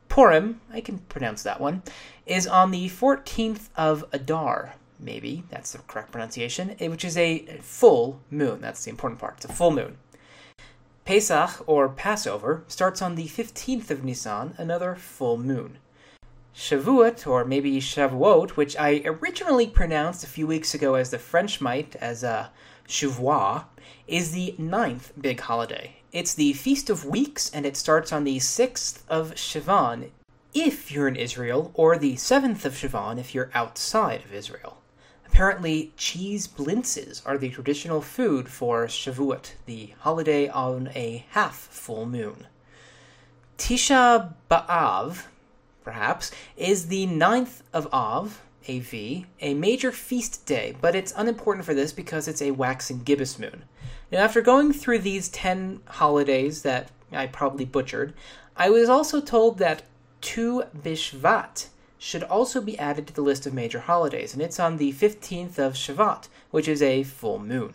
Purim, 0.09 0.61
I 0.73 0.81
can 0.81 0.99
pronounce 0.99 1.43
that 1.43 1.61
one, 1.61 1.83
is 2.27 2.47
on 2.47 2.71
the 2.71 2.89
14th 2.89 3.69
of 3.77 4.05
Adar, 4.13 4.75
maybe 4.99 5.45
that's 5.51 5.73
the 5.73 5.79
correct 5.79 6.13
pronunciation, 6.13 6.77
which 6.81 7.05
is 7.05 7.17
a 7.17 7.59
full 7.61 8.21
moon. 8.31 8.61
That's 8.61 8.85
the 8.85 8.91
important 8.91 9.21
part. 9.21 9.37
It's 9.37 9.45
a 9.45 9.53
full 9.53 9.71
moon. 9.71 9.99
Pesach, 11.05 11.63
or 11.69 11.89
Passover, 11.89 12.65
starts 12.67 13.01
on 13.01 13.15
the 13.15 13.27
15th 13.27 13.91
of 13.91 14.03
Nisan, 14.03 14.55
another 14.59 14.95
full 14.97 15.39
moon. 15.39 15.79
Shavuot, 16.55 17.27
or 17.27 17.45
maybe 17.45 17.79
Shavuot, 17.81 18.51
which 18.51 18.77
I 18.77 19.03
originally 19.05 19.67
pronounced 19.67 20.25
a 20.25 20.29
few 20.29 20.47
weeks 20.47 20.75
ago 20.75 20.95
as 20.95 21.11
the 21.11 21.19
French 21.19 21.61
might, 21.61 21.95
as 21.97 22.25
a 22.25 22.51
uh, 23.29 23.65
is 24.07 24.33
the 24.33 24.55
ninth 24.59 25.13
big 25.21 25.41
holiday. 25.41 25.96
It's 26.17 26.33
the 26.33 26.55
Feast 26.55 26.89
of 26.89 27.05
Weeks, 27.05 27.51
and 27.51 27.67
it 27.67 27.77
starts 27.77 28.11
on 28.11 28.25
the 28.25 28.39
6th 28.39 29.01
of 29.07 29.35
Sivan 29.35 30.13
if 30.55 30.91
you're 30.91 31.09
in 31.09 31.15
Israel, 31.15 31.73
or 31.75 31.99
the 31.99 32.15
7th 32.15 32.65
of 32.65 32.73
Sivan 32.73 33.19
if 33.19 33.35
you're 33.35 33.51
outside 33.53 34.25
of 34.25 34.33
Israel. 34.33 34.81
Apparently, 35.27 35.93
cheese 35.99 36.49
blintzes 36.49 37.21
are 37.27 37.37
the 37.37 37.51
traditional 37.51 38.01
food 38.01 38.49
for 38.49 38.87
Shavuot, 38.87 39.57
the 39.67 39.93
holiday 39.99 40.49
on 40.49 40.89
a 40.95 41.27
half 41.33 41.55
full 41.55 42.07
moon. 42.07 42.47
Tisha 43.59 44.33
B'Av, 44.51 45.25
perhaps, 45.85 46.31
is 46.57 46.87
the 46.87 47.05
ninth 47.05 47.63
of 47.75 47.93
Av, 47.93 48.41
AV, 48.67 48.95
a 49.43 49.53
major 49.53 49.93
feast 49.93 50.47
day, 50.47 50.77
but 50.81 50.97
it's 50.97 51.13
unimportant 51.15 51.67
for 51.67 51.75
this 51.75 51.93
because 51.93 52.27
it's 52.27 52.41
a 52.41 52.53
waxing 52.53 53.03
gibbous 53.03 53.39
moon. 53.39 53.65
Now, 54.11 54.19
after 54.19 54.41
going 54.41 54.73
through 54.73 55.01
these 55.01 55.29
10 55.29 55.81
holidays 55.87 56.63
that 56.63 56.91
I 57.11 57.27
probably 57.27 57.65
butchered, 57.65 58.15
I 58.57 58.71
was 58.71 58.89
also 58.89 59.21
told 59.21 59.59
that 59.59 59.83
Tu 60.21 60.63
Bishvat 60.77 61.67
should 61.99 62.23
also 62.23 62.61
be 62.61 62.79
added 62.79 63.07
to 63.07 63.13
the 63.13 63.23
list 63.23 63.47
of 63.47 63.55
major 63.55 63.81
holidays, 63.81 64.33
and 64.33 64.41
it's 64.41 64.61
on 64.61 64.77
the 64.77 64.93
15th 64.93 65.59
of 65.59 65.75
Shavat, 65.75 66.29
which 66.51 66.69
is 66.69 66.83
a 66.83 67.03
full 67.03 67.39
moon. 67.39 67.75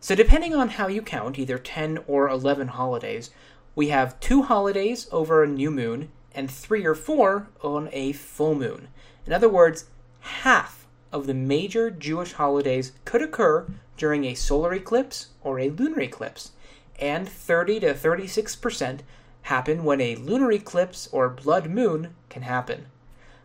So, 0.00 0.14
depending 0.14 0.54
on 0.54 0.70
how 0.70 0.88
you 0.88 1.02
count, 1.02 1.38
either 1.38 1.58
10 1.58 1.98
or 2.06 2.28
11 2.28 2.68
holidays, 2.68 3.30
we 3.74 3.88
have 3.88 4.18
two 4.20 4.42
holidays 4.42 5.06
over 5.12 5.42
a 5.42 5.48
new 5.48 5.70
moon 5.70 6.10
and 6.34 6.50
three 6.50 6.86
or 6.86 6.94
four 6.94 7.48
on 7.62 7.88
a 7.92 8.12
full 8.12 8.54
moon. 8.54 8.88
In 9.26 9.32
other 9.32 9.48
words, 9.48 9.86
half 10.20 10.85
of 11.12 11.26
the 11.26 11.34
major 11.34 11.90
Jewish 11.90 12.32
holidays 12.32 12.92
could 13.04 13.22
occur 13.22 13.66
during 13.96 14.24
a 14.24 14.34
solar 14.34 14.74
eclipse 14.74 15.28
or 15.42 15.58
a 15.58 15.70
lunar 15.70 16.00
eclipse, 16.00 16.52
and 16.98 17.28
30 17.28 17.80
to 17.80 17.94
36% 17.94 19.00
happen 19.42 19.84
when 19.84 20.00
a 20.00 20.16
lunar 20.16 20.52
eclipse 20.52 21.08
or 21.12 21.28
blood 21.28 21.68
moon 21.70 22.14
can 22.28 22.42
happen. 22.42 22.86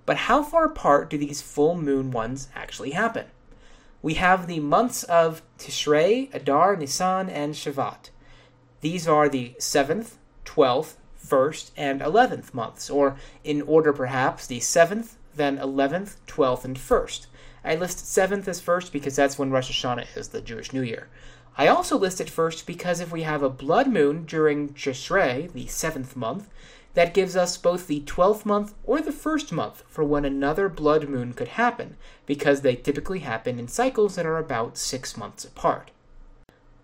But 0.06 0.18
how 0.18 0.44
far 0.44 0.66
apart 0.66 1.10
do 1.10 1.18
these 1.18 1.42
full 1.42 1.76
moon 1.76 2.12
ones 2.12 2.50
actually 2.56 2.92
happen? 2.92 3.28
We 4.02 4.16
have 4.16 4.48
the 4.48 4.60
months 4.60 5.04
of 5.04 5.44
Tishrei, 5.60 6.34
Adar, 6.34 6.76
Nisan, 6.76 7.30
and 7.30 7.54
Shavat. 7.54 8.10
These 8.82 9.08
are 9.08 9.30
the 9.30 9.54
7th, 9.60 10.14
12th, 10.44 10.96
1st, 11.24 11.72
and 11.78 12.02
11th 12.02 12.52
months, 12.54 12.90
or 12.90 13.16
in 13.44 13.62
order 13.62 13.94
perhaps, 13.94 14.48
the 14.48 14.60
7th, 14.60 15.18
then 15.36 15.60
11th, 15.60 16.16
12th, 16.26 16.66
and 16.66 16.78
1st. 16.78 17.28
I 17.64 17.76
list 17.76 18.00
7th 18.00 18.48
as 18.48 18.60
first 18.60 18.92
because 18.92 19.16
that's 19.16 19.38
when 19.38 19.52
Rosh 19.52 19.72
Hashanah 19.72 20.18
is, 20.18 20.30
the 20.30 20.42
Jewish 20.42 20.74
New 20.74 20.82
Year. 20.82 21.08
I 21.58 21.68
also 21.68 21.98
list 21.98 22.22
it 22.22 22.30
first 22.30 22.66
because 22.66 23.00
if 23.00 23.12
we 23.12 23.24
have 23.24 23.44
a 23.44 23.50
blood 23.50 23.88
moon 23.88 24.24
during 24.26 24.70
Tishrei, 24.70 25.52
the 25.52 25.66
7th 25.66 26.16
month, 26.16 26.50
that 26.94 27.14
gives 27.14 27.36
us 27.36 27.58
both 27.58 27.88
the 27.88 28.02
12th 28.02 28.46
month 28.46 28.74
or 28.84 29.02
the 29.02 29.12
first 29.12 29.52
month 29.52 29.84
for 29.88 30.04
when 30.04 30.26
another 30.26 30.70
blood 30.70 31.08
moon 31.08 31.34
could 31.34 31.50
happen, 31.50 31.98
because 32.26 32.62
they 32.62 32.76
typically 32.76 33.20
happen 33.20 33.60
in 33.60 33.68
cycles 33.68 34.16
that 34.16 34.26
are 34.26 34.38
about 34.38 34.78
six 34.78 35.16
months 35.16 35.46
apart. 35.46 35.92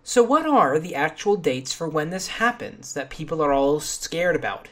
So, 0.02 0.22
what 0.22 0.46
are 0.46 0.78
the 0.78 0.94
actual 0.94 1.36
dates 1.36 1.74
for 1.74 1.86
when 1.86 2.08
this 2.08 2.28
happens 2.28 2.94
that 2.94 3.10
people 3.10 3.42
are 3.42 3.52
all 3.52 3.80
scared 3.80 4.36
about? 4.36 4.68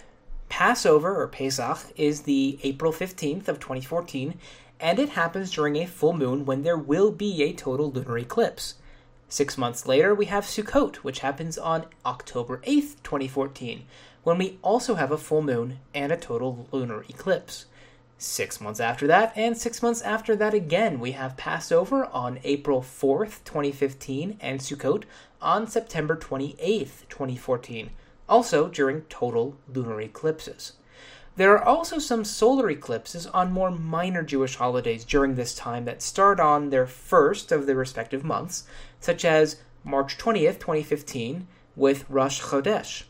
Passover, 0.48 1.20
or 1.20 1.28
Pesach, 1.28 1.78
is 1.96 2.22
the 2.22 2.58
April 2.62 2.92
15th 2.92 3.48
of 3.48 3.58
2014, 3.60 4.38
and 4.80 4.98
it 4.98 5.10
happens 5.10 5.50
during 5.50 5.76
a 5.76 5.86
full 5.86 6.12
moon 6.12 6.44
when 6.44 6.62
there 6.62 6.76
will 6.76 7.10
be 7.10 7.42
a 7.42 7.52
total 7.52 7.90
lunar 7.90 8.18
eclipse. 8.18 8.74
Six 9.28 9.58
months 9.58 9.86
later, 9.86 10.14
we 10.14 10.26
have 10.26 10.44
Sukkot, 10.44 10.96
which 10.96 11.18
happens 11.18 11.58
on 11.58 11.86
October 12.04 12.58
8th, 12.58 13.02
2014, 13.02 13.84
when 14.22 14.38
we 14.38 14.58
also 14.62 14.94
have 14.94 15.10
a 15.10 15.18
full 15.18 15.42
moon 15.42 15.80
and 15.92 16.12
a 16.12 16.16
total 16.16 16.68
lunar 16.70 17.04
eclipse. 17.08 17.66
Six 18.18 18.60
months 18.60 18.80
after 18.80 19.06
that, 19.08 19.32
and 19.36 19.58
six 19.58 19.82
months 19.82 20.00
after 20.00 20.36
that 20.36 20.54
again, 20.54 21.00
we 21.00 21.12
have 21.12 21.36
Passover 21.36 22.06
on 22.06 22.38
April 22.44 22.80
4th, 22.80 23.44
2015, 23.44 24.38
and 24.40 24.60
Sukkot 24.60 25.04
on 25.42 25.66
September 25.66 26.16
28th, 26.16 27.06
2014, 27.08 27.90
also 28.28 28.68
during 28.68 29.02
total 29.02 29.56
lunar 29.68 30.00
eclipses. 30.00 30.74
There 31.36 31.52
are 31.52 31.62
also 31.62 31.98
some 31.98 32.24
solar 32.24 32.70
eclipses 32.70 33.26
on 33.26 33.52
more 33.52 33.70
minor 33.70 34.22
Jewish 34.22 34.56
holidays 34.56 35.04
during 35.04 35.34
this 35.34 35.54
time 35.54 35.84
that 35.84 36.00
start 36.00 36.40
on 36.40 36.70
their 36.70 36.86
first 36.86 37.52
of 37.52 37.66
the 37.66 37.76
respective 37.76 38.24
months, 38.24 38.64
such 39.00 39.22
as 39.22 39.56
March 39.84 40.16
20th, 40.16 40.58
2015, 40.58 41.46
with 41.76 42.08
Rosh 42.08 42.40
Chodesh. 42.40 43.02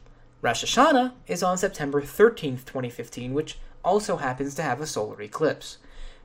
Rosh 0.42 0.64
Hashanah 0.64 1.12
is 1.28 1.44
on 1.44 1.56
September 1.56 2.02
13th, 2.02 2.64
2015, 2.64 3.32
which 3.32 3.58
also 3.84 4.16
happens 4.16 4.56
to 4.56 4.62
have 4.62 4.80
a 4.80 4.86
solar 4.86 5.22
eclipse. 5.22 5.78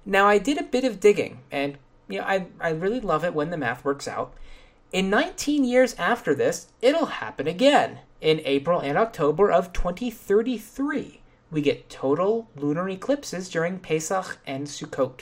Now, 0.04 0.26
I 0.26 0.40
did 0.40 0.58
a 0.58 0.64
bit 0.64 0.84
of 0.84 1.00
digging, 1.00 1.42
and 1.52 1.78
you 2.10 2.18
know, 2.18 2.26
I, 2.26 2.48
I 2.60 2.72
really 2.72 3.00
love 3.00 3.24
it 3.24 3.36
when 3.36 3.52
the 3.52 3.58
math 3.58 3.86
works 3.86 4.08
out. 4.08 4.34
In 4.92 5.12
19 5.12 5.64
years 5.64 5.94
after 6.00 6.34
this, 6.34 6.68
it'll 6.82 7.06
happen 7.06 7.48
again. 7.48 8.00
In 8.20 8.42
April 8.44 8.80
and 8.80 8.98
October 8.98 9.52
of 9.52 9.72
2033, 9.72 11.21
we 11.52 11.62
get 11.62 11.90
total 11.90 12.48
lunar 12.56 12.90
eclipses 12.90 13.50
during 13.50 13.80
Pesach 13.80 14.38
and 14.48 14.68
Sukkot. 14.68 15.22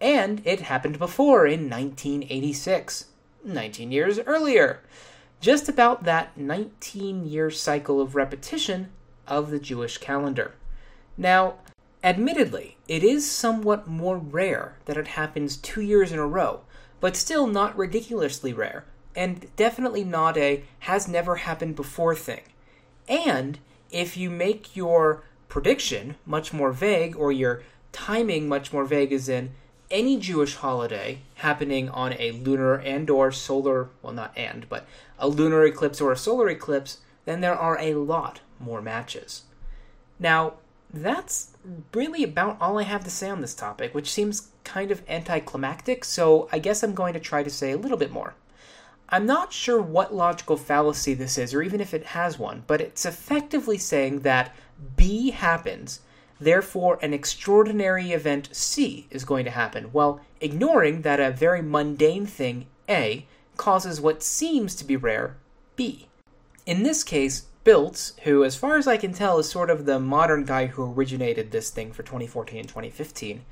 And 0.00 0.42
it 0.44 0.62
happened 0.62 0.98
before 0.98 1.46
in 1.46 1.70
1986, 1.70 3.06
19 3.44 3.92
years 3.92 4.18
earlier 4.20 4.80
just 5.44 5.68
about 5.68 6.04
that 6.04 6.38
19 6.38 7.26
year 7.26 7.50
cycle 7.50 8.00
of 8.00 8.14
repetition 8.14 8.88
of 9.26 9.50
the 9.50 9.58
Jewish 9.58 9.98
calendar. 9.98 10.54
Now, 11.18 11.56
admittedly, 12.02 12.78
it 12.88 13.04
is 13.04 13.30
somewhat 13.30 13.86
more 13.86 14.16
rare 14.16 14.78
that 14.86 14.96
it 14.96 15.08
happens 15.08 15.58
two 15.58 15.82
years 15.82 16.12
in 16.12 16.18
a 16.18 16.26
row, 16.26 16.62
but 16.98 17.14
still 17.14 17.46
not 17.46 17.76
ridiculously 17.76 18.54
rare, 18.54 18.86
and 19.14 19.54
definitely 19.54 20.02
not 20.02 20.38
a 20.38 20.64
has 20.78 21.08
never 21.08 21.36
happened 21.36 21.76
before 21.76 22.14
thing. 22.14 22.44
And 23.06 23.58
if 23.90 24.16
you 24.16 24.30
make 24.30 24.74
your 24.74 25.24
prediction 25.54 26.16
much 26.26 26.52
more 26.52 26.72
vague 26.72 27.14
or 27.14 27.30
your 27.30 27.62
timing 27.92 28.48
much 28.48 28.72
more 28.72 28.84
vague 28.84 29.12
as 29.12 29.28
in 29.28 29.52
any 29.88 30.18
Jewish 30.18 30.56
holiday 30.56 31.20
happening 31.36 31.88
on 31.90 32.12
a 32.14 32.32
lunar 32.32 32.74
and 32.74 33.08
or 33.08 33.30
solar, 33.30 33.88
well 34.02 34.12
not 34.12 34.36
and, 34.36 34.68
but 34.68 34.84
a 35.16 35.28
lunar 35.28 35.64
eclipse 35.64 36.00
or 36.00 36.10
a 36.10 36.16
solar 36.16 36.48
eclipse, 36.48 36.98
then 37.24 37.40
there 37.40 37.54
are 37.54 37.78
a 37.78 37.94
lot 37.94 38.40
more 38.58 38.82
matches. 38.82 39.44
Now, 40.18 40.54
that's 40.92 41.52
really 41.92 42.24
about 42.24 42.60
all 42.60 42.80
I 42.80 42.82
have 42.82 43.04
to 43.04 43.10
say 43.10 43.30
on 43.30 43.40
this 43.40 43.54
topic, 43.54 43.94
which 43.94 44.10
seems 44.10 44.48
kind 44.64 44.90
of 44.90 45.02
anticlimactic, 45.08 46.04
so 46.04 46.48
I 46.50 46.58
guess 46.58 46.82
I'm 46.82 46.94
going 46.94 47.14
to 47.14 47.20
try 47.20 47.44
to 47.44 47.50
say 47.50 47.70
a 47.70 47.78
little 47.78 47.96
bit 47.96 48.10
more. 48.10 48.34
I'm 49.08 49.26
not 49.26 49.52
sure 49.52 49.80
what 49.80 50.12
logical 50.12 50.56
fallacy 50.56 51.14
this 51.14 51.38
is, 51.38 51.54
or 51.54 51.62
even 51.62 51.80
if 51.80 51.94
it 51.94 52.06
has 52.06 52.40
one, 52.40 52.64
but 52.66 52.80
it's 52.80 53.06
effectively 53.06 53.78
saying 53.78 54.20
that 54.20 54.52
B 54.96 55.30
happens 55.30 56.00
Therefore, 56.40 56.98
an 57.00 57.14
extraordinary 57.14 58.12
event 58.12 58.48
C 58.52 59.06
is 59.10 59.24
going 59.24 59.44
to 59.44 59.50
happen, 59.50 59.84
while 59.92 60.20
ignoring 60.40 61.02
that 61.02 61.20
a 61.20 61.30
very 61.30 61.62
mundane 61.62 62.26
thing 62.26 62.66
A 62.88 63.26
causes 63.56 64.00
what 64.00 64.22
seems 64.22 64.74
to 64.76 64.84
be 64.84 64.96
rare 64.96 65.36
B. 65.76 66.08
In 66.66 66.82
this 66.82 67.04
case, 67.04 67.46
Biltz, 67.62 68.12
who, 68.24 68.44
as 68.44 68.56
far 68.56 68.76
as 68.76 68.86
I 68.86 68.96
can 68.96 69.14
tell, 69.14 69.38
is 69.38 69.48
sort 69.48 69.70
of 69.70 69.86
the 69.86 70.00
modern 70.00 70.44
guy 70.44 70.66
who 70.66 70.92
originated 70.92 71.50
this 71.50 71.70
thing 71.70 71.92
for 71.92 72.02
2014 72.02 72.58
and 72.58 72.68
2015, 72.68 73.44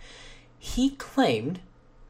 he 0.59 0.91
claimed 0.91 1.61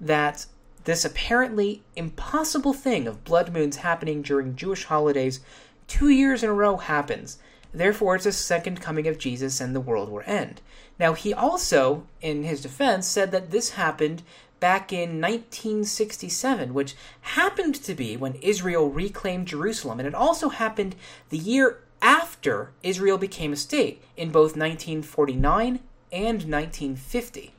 that 0.00 0.46
this 0.84 1.04
apparently 1.04 1.82
impossible 1.94 2.72
thing 2.72 3.06
of 3.06 3.24
blood 3.24 3.52
moons 3.52 3.76
happening 3.76 4.22
during 4.22 4.56
Jewish 4.56 4.84
holidays 4.84 5.40
two 5.86 6.08
years 6.08 6.42
in 6.42 6.50
a 6.50 6.54
row 6.54 6.78
happens. 6.78 7.38
Therefore, 7.74 8.16
it's 8.16 8.26
a 8.26 8.32
second 8.32 8.80
coming 8.80 9.06
of 9.06 9.18
Jesus 9.18 9.60
and 9.60 9.74
the 9.74 9.80
world 9.80 10.10
will 10.10 10.22
end. 10.26 10.60
Now, 10.98 11.14
he 11.14 11.32
also, 11.32 12.06
in 12.20 12.44
his 12.44 12.60
defense, 12.60 13.06
said 13.06 13.30
that 13.32 13.50
this 13.50 13.70
happened 13.70 14.22
back 14.60 14.92
in 14.92 15.20
1967, 15.20 16.72
which 16.74 16.94
happened 17.22 17.74
to 17.74 17.94
be 17.94 18.16
when 18.16 18.34
Israel 18.36 18.90
reclaimed 18.90 19.48
Jerusalem, 19.48 19.98
and 19.98 20.06
it 20.06 20.14
also 20.14 20.50
happened 20.50 20.94
the 21.30 21.38
year 21.38 21.78
after 22.00 22.72
Israel 22.82 23.18
became 23.18 23.52
a 23.52 23.56
state 23.56 24.02
in 24.16 24.30
both 24.30 24.56
1949 24.56 25.80
and 26.12 26.36
1950. 26.44 27.54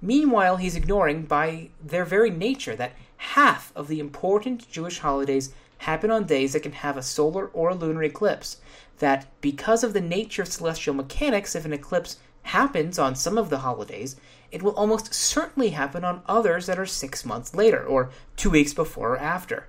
Meanwhile, 0.00 0.56
he's 0.58 0.76
ignoring, 0.76 1.22
by 1.24 1.70
their 1.84 2.04
very 2.04 2.30
nature, 2.30 2.76
that 2.76 2.92
half 3.16 3.72
of 3.74 3.88
the 3.88 3.98
important 3.98 4.70
Jewish 4.70 5.00
holidays 5.00 5.52
happen 5.78 6.10
on 6.10 6.24
days 6.24 6.52
that 6.52 6.62
can 6.62 6.72
have 6.72 6.96
a 6.96 7.02
solar 7.02 7.48
or 7.48 7.70
a 7.70 7.74
lunar 7.74 8.04
eclipse. 8.04 8.58
That 8.98 9.26
because 9.40 9.84
of 9.84 9.92
the 9.92 10.00
nature 10.00 10.42
of 10.42 10.48
celestial 10.48 10.94
mechanics, 10.94 11.54
if 11.54 11.64
an 11.64 11.72
eclipse 11.72 12.18
happens 12.42 12.98
on 12.98 13.14
some 13.14 13.36
of 13.36 13.50
the 13.50 13.58
holidays, 13.58 14.16
it 14.50 14.62
will 14.62 14.72
almost 14.72 15.12
certainly 15.12 15.70
happen 15.70 16.04
on 16.04 16.22
others 16.26 16.66
that 16.66 16.78
are 16.78 16.86
six 16.86 17.24
months 17.24 17.54
later, 17.54 17.84
or 17.84 18.10
two 18.36 18.50
weeks 18.50 18.72
before 18.72 19.14
or 19.14 19.18
after. 19.18 19.66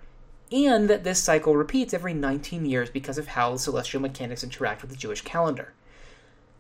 And 0.51 0.89
that 0.89 1.03
this 1.03 1.21
cycle 1.21 1.55
repeats 1.55 1.93
every 1.93 2.13
19 2.13 2.65
years 2.65 2.89
because 2.89 3.17
of 3.17 3.27
how 3.27 3.57
celestial 3.57 4.01
mechanics 4.01 4.43
interact 4.43 4.81
with 4.81 4.89
the 4.89 4.97
Jewish 4.97 5.21
calendar. 5.21 5.73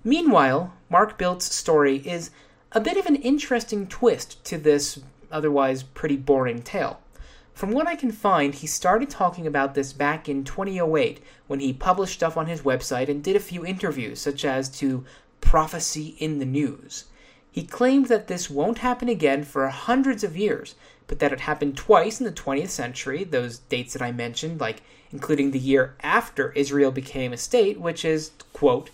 Meanwhile, 0.03 0.73
Mark 0.89 1.17
Biltz's 1.17 1.53
story 1.53 1.97
is 1.97 2.31
a 2.71 2.79
bit 2.81 2.97
of 2.97 3.05
an 3.05 3.15
interesting 3.15 3.87
twist 3.87 4.43
to 4.45 4.57
this 4.57 4.99
otherwise 5.31 5.83
pretty 5.83 6.17
boring 6.17 6.61
tale. 6.61 6.99
From 7.59 7.73
what 7.73 7.87
I 7.87 7.97
can 7.97 8.13
find, 8.13 8.55
he 8.55 8.67
started 8.67 9.09
talking 9.09 9.45
about 9.45 9.73
this 9.73 9.91
back 9.91 10.29
in 10.29 10.45
2008 10.45 11.19
when 11.47 11.59
he 11.59 11.73
published 11.73 12.13
stuff 12.13 12.37
on 12.37 12.45
his 12.45 12.61
website 12.61 13.09
and 13.09 13.21
did 13.21 13.35
a 13.35 13.41
few 13.41 13.65
interviews, 13.65 14.21
such 14.21 14.45
as 14.45 14.69
to 14.79 15.03
Prophecy 15.41 16.15
in 16.19 16.39
the 16.39 16.45
News. 16.45 17.03
He 17.51 17.65
claimed 17.65 18.05
that 18.05 18.27
this 18.27 18.49
won't 18.49 18.77
happen 18.77 19.09
again 19.09 19.43
for 19.43 19.67
hundreds 19.67 20.23
of 20.23 20.37
years, 20.37 20.75
but 21.07 21.19
that 21.19 21.33
it 21.33 21.41
happened 21.41 21.75
twice 21.75 22.21
in 22.21 22.25
the 22.25 22.31
20th 22.31 22.69
century, 22.69 23.25
those 23.25 23.57
dates 23.57 23.91
that 23.91 24.01
I 24.01 24.13
mentioned, 24.13 24.61
like 24.61 24.81
including 25.11 25.51
the 25.51 25.59
year 25.59 25.95
after 26.01 26.53
Israel 26.53 26.91
became 26.91 27.33
a 27.33 27.37
state, 27.37 27.77
which 27.77 28.05
is, 28.05 28.31
quote, 28.53 28.89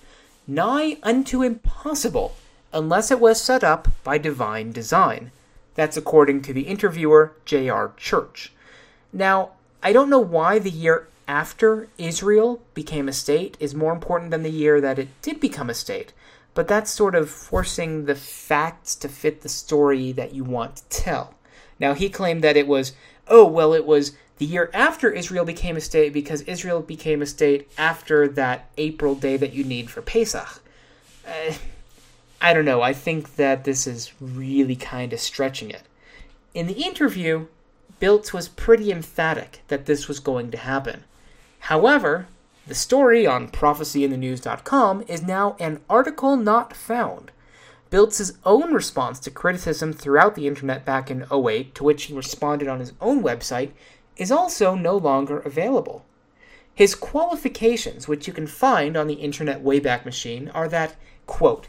nigh 0.48 0.98
unto 1.03 1.43
impossible 1.43 2.36
unless 2.74 3.12
it 3.12 3.19
was 3.19 3.39
set 3.39 3.63
up 3.63 3.89
by 4.03 4.17
divine 4.17 4.72
design. 4.72 5.29
That's 5.75 5.98
according 5.98 6.41
to 6.41 6.53
the 6.53 6.63
interviewer, 6.63 7.34
J.R. 7.45 7.93
Church. 7.98 8.51
Now, 9.15 9.51
I 9.81 9.93
don't 9.93 10.10
know 10.10 10.19
why 10.19 10.60
the 10.60 10.69
year 10.69 11.07
after 11.25 11.88
Israel 11.98 12.62
became 12.74 13.07
a 13.07 13.13
state 13.13 13.55
is 13.62 13.74
more 13.74 13.93
important 13.93 14.29
than 14.29 14.43
the 14.43 14.50
year 14.50 14.81
that 14.81 15.00
it 15.00 15.07
did 15.22 15.39
become 15.39 15.69
a 15.69 15.74
state, 15.74 16.12
but 16.53 16.67
that's 16.67 16.91
sort 16.91 17.15
of 17.15 17.29
forcing 17.29 18.05
the 18.05 18.15
facts 18.15 18.93
to 18.95 19.07
fit 19.07 19.39
the 19.39 19.48
story 19.48 20.12
that 20.12 20.34
you 20.34 20.43
want 20.43 20.75
to 20.75 20.89
tell. 20.89 21.34
Now, 21.79 21.93
he 21.93 22.10
claimed 22.10 22.43
that 22.43 22.57
it 22.57 22.67
was, 22.67 22.91
oh, 23.29 23.48
well, 23.48 23.74
it 23.74 23.86
was 23.86 24.12
the 24.38 24.45
year 24.45 24.69
after 24.74 25.10
Israel 25.10 25.45
became 25.45 25.77
a 25.77 25.81
state 25.81 26.12
because 26.12 26.41
Israel 26.41 26.81
became 26.81 27.22
a 27.22 27.25
state 27.25 27.69
after 27.77 28.27
that 28.27 28.69
April 28.77 29.15
day 29.15 29.38
that 29.38 29.53
you 29.53 29.63
need 29.63 29.89
for 29.89 30.01
Pesach. 30.01 30.62
Uh, 31.25 31.54
I 32.41 32.54
don't 32.54 32.65
know. 32.65 32.82
I 32.82 32.91
think 32.91 33.38
that 33.38 33.63
this 33.63 33.88
is 33.88 34.12
really 34.19 34.75
kind 34.75 35.13
of 35.13 35.21
stretching 35.21 35.69
it. 35.69 35.84
In 36.54 36.67
the 36.67 36.84
interview, 36.84 37.47
Biltz 37.99 38.34
was 38.34 38.49
pretty 38.49 38.91
emphatic 38.91 39.62
that 39.67 39.86
this 39.86 40.08
was 40.08 40.19
going 40.19 40.51
to 40.51 40.58
happen. 40.58 41.03
However, 41.60 42.27
the 42.67 42.75
story 42.75 43.25
on 43.25 43.49
prophecyinthenews.com 43.49 45.03
is 45.08 45.21
now 45.21 45.55
an 45.60 45.81
article 45.89 46.36
not 46.36 46.75
found. 46.75 47.31
Biltz's 47.89 48.38
own 48.43 48.73
response 48.73 49.19
to 49.19 49.31
criticism 49.31 49.93
throughout 49.93 50.36
the 50.36 50.47
internet 50.47 50.84
back 50.84 51.12
in 51.12 51.25
08, 51.31 51.75
to 51.75 51.84
which 51.84 52.03
he 52.03 52.13
responded 52.13 52.67
on 52.67 52.79
his 52.79 52.93
own 52.99 53.23
website, 53.23 53.71
is 54.17 54.31
also 54.31 54.75
no 54.75 54.97
longer 54.97 55.39
available. 55.39 56.05
His 56.73 56.95
qualifications, 56.95 58.08
which 58.08 58.27
you 58.27 58.34
can 58.34 58.47
find 58.47 58.97
on 58.97 59.08
the 59.08 59.13
Internet 59.13 59.63
Wayback 59.63 60.03
Machine, 60.03 60.49
are 60.49 60.67
that, 60.67 60.95
quote, 61.25 61.67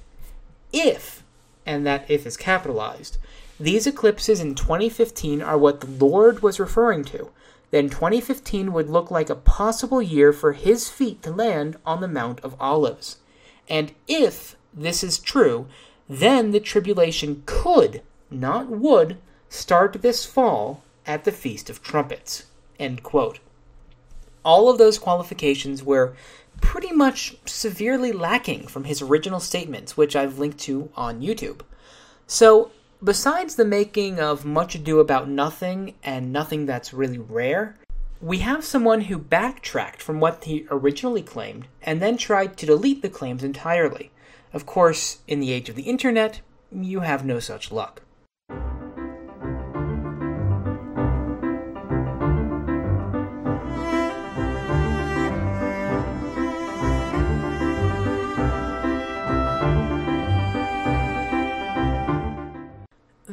if, 0.73 1.23
and 1.65 1.87
that 1.87 2.11
if 2.11 2.27
is 2.27 2.37
capitalized, 2.37 3.19
these 3.59 3.87
eclipses 3.87 4.41
in 4.41 4.55
2015 4.55 5.41
are 5.43 5.57
what 5.57 5.81
the 5.81 6.05
Lord 6.05 6.43
was 6.43 6.61
referring 6.61 7.05
to, 7.07 7.31
then 7.71 7.89
2015 7.89 8.73
would 8.73 8.89
look 8.89 9.11
like 9.11 9.31
a 9.31 9.35
possible 9.35 10.03
year 10.03 10.33
for 10.33 10.53
his 10.53 10.89
feet 10.89 11.23
to 11.23 11.31
land 11.31 11.77
on 11.85 12.01
the 12.01 12.09
Mount 12.09 12.41
of 12.41 12.55
Olives. 12.61 13.17
And 13.69 13.93
if 14.07 14.57
this 14.73 15.03
is 15.03 15.19
true, 15.19 15.67
then 16.09 16.53
the 16.53 16.61
tribulation 16.61 17.43
could, 17.47 18.03
not 18.31 18.69
would, 18.69 19.19
start 19.49 20.03
this 20.03 20.25
fall 20.25 20.83
at 21.07 21.25
the 21.25 21.33
Feast 21.33 21.71
of 21.71 21.83
Trumpets. 21.83 22.45
All 24.45 24.69
of 24.69 24.79
those 24.79 24.99
qualifications 24.99 25.83
were 25.83 26.15
pretty 26.61 26.93
much 26.93 27.37
severely 27.47 28.13
lacking 28.13 28.67
from 28.67 28.85
his 28.85 29.03
original 29.03 29.41
statements, 29.41 29.97
which 29.97 30.15
I've 30.15 30.39
linked 30.39 30.59
to 30.61 30.91
on 30.95 31.21
YouTube. 31.21 31.63
So, 32.27 32.71
besides 33.03 33.57
the 33.57 33.65
making 33.65 34.19
of 34.21 34.45
Much 34.45 34.75
Ado 34.75 35.01
About 35.01 35.29
Nothing 35.29 35.95
and 36.03 36.33
Nothing 36.33 36.67
That's 36.67 36.95
Really 36.95 37.19
Rare, 37.19 37.77
we 38.21 38.39
have 38.39 38.65
someone 38.65 39.03
who 39.03 39.19
backtracked 39.19 40.03
from 40.03 40.21
what 40.21 40.45
he 40.45 40.67
originally 40.71 41.23
claimed 41.23 41.67
and 41.83 42.01
then 42.01 42.17
tried 42.17 42.57
to 42.57 42.67
delete 42.67 43.03
the 43.03 43.09
claims 43.09 43.45
entirely. 43.45 44.11
Of 44.53 44.65
course, 44.65 45.19
in 45.29 45.41
the 45.41 45.53
age 45.53 45.69
of 45.69 45.77
the 45.77 45.83
internet, 45.83 46.41
you 46.73 47.01
have 47.01 47.25
no 47.25 47.41
such 47.41 47.71
luck. 47.71 48.03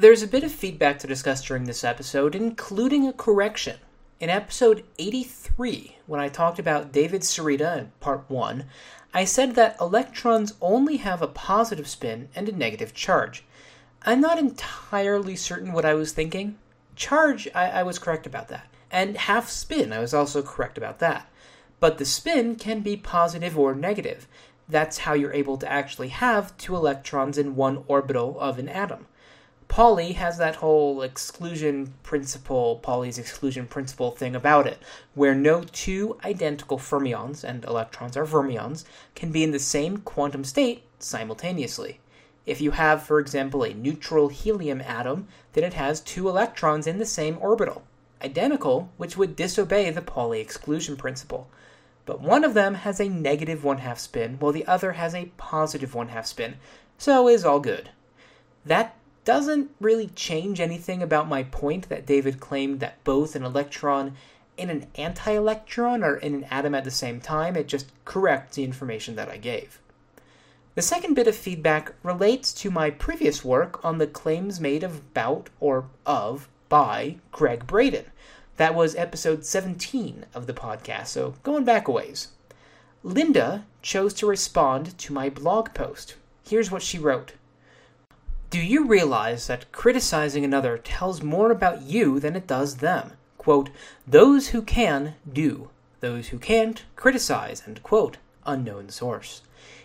There's 0.04 0.22
a 0.22 0.28
bit 0.28 0.44
of 0.44 0.52
feedback 0.52 1.00
to 1.00 1.08
discuss 1.08 1.42
during 1.42 1.64
this 1.64 1.82
episode, 1.82 2.36
including 2.36 3.08
a 3.08 3.14
correction. 3.14 3.78
In 4.20 4.30
episode 4.30 4.84
83, 5.00 5.96
when 6.08 6.20
I 6.20 6.28
talked 6.28 6.60
about 6.60 6.92
David 6.92 7.22
Sereda 7.22 7.78
in 7.78 7.94
part 8.02 8.26
1, 8.28 8.66
I 9.14 9.24
said 9.24 9.56
that 9.56 9.78
electrons 9.80 10.56
only 10.60 10.98
have 10.98 11.22
a 11.22 11.28
positive 11.28 11.88
spin 11.88 12.28
and 12.36 12.50
a 12.50 12.52
negative 12.52 12.94
charge. 12.94 13.46
I'm 14.02 14.20
not 14.20 14.38
entirely 14.38 15.38
certain 15.38 15.72
what 15.72 15.86
I 15.86 15.94
was 15.94 16.12
thinking. 16.12 16.58
Charge, 16.98 17.48
I, 17.56 17.70
I 17.70 17.84
was 17.84 17.98
correct 17.98 18.28
about 18.28 18.50
that. 18.50 18.68
And 18.92 19.16
half 19.16 19.48
spin, 19.48 19.94
I 19.94 20.00
was 20.00 20.14
also 20.14 20.42
correct 20.42 20.78
about 20.78 21.00
that. 21.00 21.32
But 21.80 21.98
the 21.98 22.04
spin 22.04 22.58
can 22.58 22.82
be 22.82 22.98
positive 22.98 23.58
or 23.58 23.74
negative. 23.74 24.28
That's 24.68 24.98
how 24.98 25.14
you're 25.14 25.32
able 25.32 25.56
to 25.60 25.72
actually 25.72 26.10
have 26.10 26.58
two 26.58 26.76
electrons 26.76 27.38
in 27.38 27.56
one 27.56 27.86
orbital 27.88 28.38
of 28.42 28.60
an 28.60 28.68
atom. 28.68 29.08
Pauli 29.74 30.12
has 30.12 30.38
that 30.38 30.58
whole 30.58 31.02
exclusion 31.02 31.96
principle, 32.04 32.76
Pauli's 32.84 33.18
exclusion 33.18 33.66
principle 33.66 34.12
thing 34.12 34.36
about 34.36 34.68
it, 34.68 34.78
where 35.16 35.34
no 35.34 35.64
two 35.64 36.16
identical 36.24 36.78
fermions, 36.78 37.44
and 37.44 37.66
electrons 37.66 38.16
are 38.16 38.28
fermions, 38.28 38.86
can 39.16 39.32
be 39.32 39.44
in 39.44 39.50
the 39.50 39.58
same 39.58 39.98
quantum 39.98 40.44
state 40.44 40.84
simultaneously. 41.00 42.00
If 42.46 42.62
you 42.62 42.70
have, 42.70 43.02
for 43.02 43.18
example, 43.18 43.64
a 43.64 43.74
neutral 43.74 44.28
helium 44.28 44.80
atom, 44.80 45.28
then 45.54 45.64
it 45.64 45.74
has 45.74 46.02
two 46.02 46.30
electrons 46.30 46.86
in 46.86 47.00
the 47.00 47.04
same 47.08 47.40
orbital, 47.42 47.82
identical, 48.24 48.92
which 48.98 49.18
would 49.18 49.36
disobey 49.36 49.90
the 49.90 50.04
Pauli 50.04 50.40
exclusion 50.40 50.96
principle. 50.96 51.50
But 52.06 52.22
one 52.22 52.44
of 52.44 52.54
them 52.54 52.76
has 52.76 53.00
a 53.00 53.10
negative 53.10 53.64
one 53.64 53.80
half 53.80 53.98
spin, 53.98 54.38
while 54.38 54.52
the 54.52 54.68
other 54.68 54.92
has 54.92 55.16
a 55.16 55.32
positive 55.38 55.96
one 55.96 56.10
half 56.10 56.28
spin, 56.28 56.58
so 57.00 57.28
is 57.28 57.44
all 57.44 57.60
good. 57.60 57.90
That 58.68 58.96
doesn't 59.26 59.72
really 59.80 60.08
change 60.08 60.60
anything 60.60 61.02
about 61.02 61.28
my 61.28 61.44
point 61.44 61.90
that 61.90 62.06
David 62.06 62.40
claimed 62.40 62.80
that 62.80 63.04
both 63.04 63.36
an 63.36 63.44
electron 63.44 64.16
and 64.58 64.70
an 64.70 64.88
anti 64.96 65.32
electron 65.32 66.04
are 66.04 66.18
in 66.18 66.36
an 66.36 66.44
atom 66.46 66.76
at 66.76 66.84
the 66.84 66.92
same 66.92 67.20
time. 67.20 67.56
It 67.56 67.68
just 67.68 67.92
corrects 68.06 68.56
the 68.56 68.64
information 68.64 69.16
that 69.16 69.30
I 69.30 69.38
gave. 69.38 69.80
The 70.76 70.82
second 70.82 71.14
bit 71.14 71.28
of 71.28 71.36
feedback 71.36 71.94
relates 72.02 72.52
to 72.54 72.72
my 72.72 72.90
previous 72.90 73.46
work 73.46 73.84
on 73.86 74.00
the 74.00 74.08
claims 74.08 74.60
made 74.60 74.84
about 74.84 75.50
or 75.60 75.86
of 76.06 76.50
by 76.68 77.18
Gregg 77.32 77.68
Braden. 77.68 78.06
That 78.58 78.74
was 78.74 78.96
episode 78.96 79.46
17 79.46 80.26
of 80.34 80.48
the 80.48 80.54
podcast, 80.54 81.08
so 81.08 81.36
going 81.44 81.64
back 81.64 81.88
a 81.88 81.92
ways. 81.92 82.30
Linda 83.04 83.66
chose 83.82 84.14
to 84.16 84.26
respond 84.28 84.98
to 84.98 85.14
my 85.14 85.30
blog 85.30 85.74
post. 85.74 86.16
Here's 86.44 86.72
what 86.72 86.82
she 86.82 86.98
wrote 86.98 87.34
Do 88.54 88.62
you 88.62 88.86
realize 88.86 89.48
that 89.48 89.72
criticizing 89.72 90.46
another 90.46 90.78
tells 90.78 91.24
more 91.24 91.50
about 91.50 91.82
you 91.82 92.20
than 92.20 92.36
it 92.36 92.46
does 92.46 92.76
them? 92.76 93.14
Quote, 93.40 93.72
Those 94.06 94.50
who 94.50 94.62
can, 94.62 95.16
do. 95.28 95.72
Those 96.02 96.28
who 96.28 96.38
can't, 96.38 96.84
criticize. 96.96 97.64
End 97.66 97.82
quote. 97.82 98.18
Unknown 98.46 98.90
source. 98.90 99.42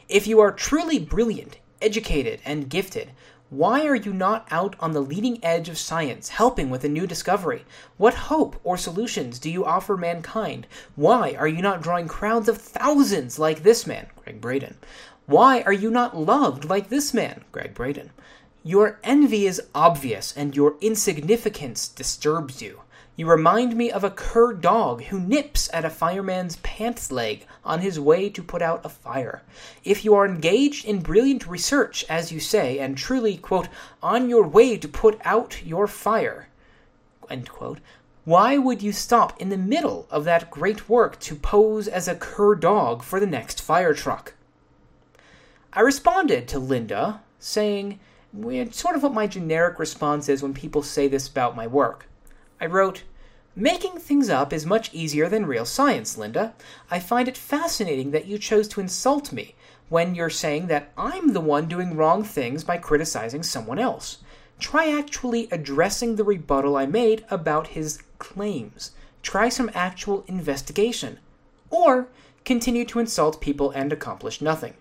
If 0.07 0.27
you 0.27 0.39
are 0.41 0.53
truly 0.53 0.99
brilliant, 0.99 1.57
educated, 1.81 2.41
and 2.45 2.69
gifted, 2.69 3.13
why 3.49 3.87
are 3.87 3.95
you 3.95 4.13
not 4.13 4.47
out 4.51 4.77
on 4.81 4.93
the 4.93 5.01
leading 5.01 5.43
edge 5.43 5.71
of 5.71 5.79
science, 5.79 6.29
helping 6.29 6.69
with 6.69 6.85
a 6.85 6.91
new 6.91 7.07
discovery? 7.07 7.65
What 7.97 8.29
hope 8.29 8.61
or 8.65 8.77
solutions 8.77 9.39
do 9.39 9.51
you 9.51 9.65
offer 9.65 9.97
mankind? 9.97 10.67
Why 10.95 11.35
are 11.39 11.49
you 11.49 11.63
not 11.63 11.81
drawing 11.81 12.07
crowds 12.07 12.51
of 12.51 12.59
thousands 12.59 13.39
like 13.39 13.63
this 13.63 13.87
man, 13.87 14.09
Gregg 14.23 14.43
Braden? 14.43 14.77
Why 15.25 15.63
are 15.63 15.73
you 15.73 15.91
not 15.91 16.19
loved 16.19 16.67
like 16.67 16.91
this 16.91 17.15
man, 17.15 17.45
Gregg 17.51 17.73
Braden? 17.73 18.11
Your 18.65 18.99
envy 19.05 19.47
is 19.47 19.63
obvious, 19.75 20.37
and 20.37 20.55
your 20.55 20.77
insignificance 20.81 21.89
disturbs 21.89 22.61
you. 22.61 22.81
You 23.19 23.29
remind 23.29 23.77
me 23.77 23.91
of 23.91 24.05
a 24.05 24.11
cur 24.11 24.53
dog 24.53 25.03
who 25.03 25.19
nips 25.19 25.69
at 25.73 25.85
a 25.85 25.91
fireman's 25.91 26.57
pants 26.57 27.11
leg 27.11 27.47
on 27.65 27.81
his 27.81 27.99
way 27.99 28.31
to 28.31 28.43
put 28.43 28.63
out 28.63 28.87
a 28.87 28.89
fire. 28.89 29.43
If 29.83 30.05
you 30.05 30.15
are 30.15 30.25
engaged 30.25 30.85
in 30.85 31.01
brilliant 31.01 31.47
research, 31.49 32.05
as 32.09 32.31
you 32.31 32.39
say, 32.39 32.79
and 32.79 32.97
truly, 32.97 33.37
quote, 33.37 33.69
on 34.03 34.31
your 34.31 34.47
way 34.47 34.77
to 34.77 34.87
put 34.87 35.21
out 35.25 35.65
your 35.65 35.89
fire, 35.89 36.47
end 37.29 37.49
quote, 37.49 37.81
why 38.25 38.57
would 38.57 38.83
you 38.83 38.93
stop 38.93 39.41
in 39.41 39.49
the 39.49 39.57
middle 39.57 40.07
of 40.11 40.25
that 40.25 40.51
great 40.51 40.89
work 40.89 41.19
to 41.21 41.35
pose 41.35 41.89
as 41.89 42.07
a 42.07 42.15
cur 42.15 42.55
dog 42.55 43.03
for 43.03 43.19
the 43.19 43.27
next 43.27 43.61
fire 43.61 43.95
truck? 43.95 44.35
I 45.73 45.81
responded 45.81 46.47
to 46.49 46.59
Linda, 46.59 47.23
saying, 47.39 47.99
sort 48.71 48.97
of 48.97 49.03
what 49.03 49.15
my 49.15 49.27
generic 49.27 49.79
response 49.79 50.29
is 50.29 50.43
when 50.43 50.55
people 50.55 50.83
say 50.83 51.09
this 51.09 51.29
about 51.29 51.57
my 51.57 51.67
work. 51.67 52.07
I 52.61 52.67
wrote, 52.67 53.05
Making 53.57 53.99
things 53.99 54.29
up 54.31 54.53
is 54.53 54.65
much 54.65 54.95
easier 54.95 55.29
than 55.29 55.47
real 55.47 55.65
science, 55.65 56.17
Linda. 56.17 56.55
I 56.93 57.01
find 57.01 57.27
it 57.27 57.37
fascinating 57.37 58.13
that 58.13 58.27
you 58.27 58.39
chose 58.39 58.69
to 58.69 58.81
insult 58.81 59.33
me 59.33 59.57
when 59.89 60.15
you're 60.15 60.31
saying 60.31 60.69
that 60.69 60.93
I'm 60.97 61.33
the 61.33 61.41
one 61.41 61.67
doing 61.67 61.97
wrong 61.97 62.23
things 62.23 62.63
by 62.63 62.77
criticizing 62.77 63.43
someone 63.43 63.81
else. 63.81 64.19
Try 64.61 64.97
actually 64.97 65.49
addressing 65.51 66.17
the 66.17 66.25
rebuttal 66.25 66.77
I 66.77 66.87
made 66.87 67.25
about 67.31 67.69
his 67.69 68.01
claims. 68.19 68.93
Try 69.23 69.49
some 69.49 69.71
actual 69.75 70.25
investigation. 70.29 71.19
Or 71.71 72.09
continue 72.45 72.85
to 72.87 72.99
insult 72.99 73.41
people 73.41 73.71
and 73.73 73.93
accomplish 73.93 74.41
nothing. 74.41 74.75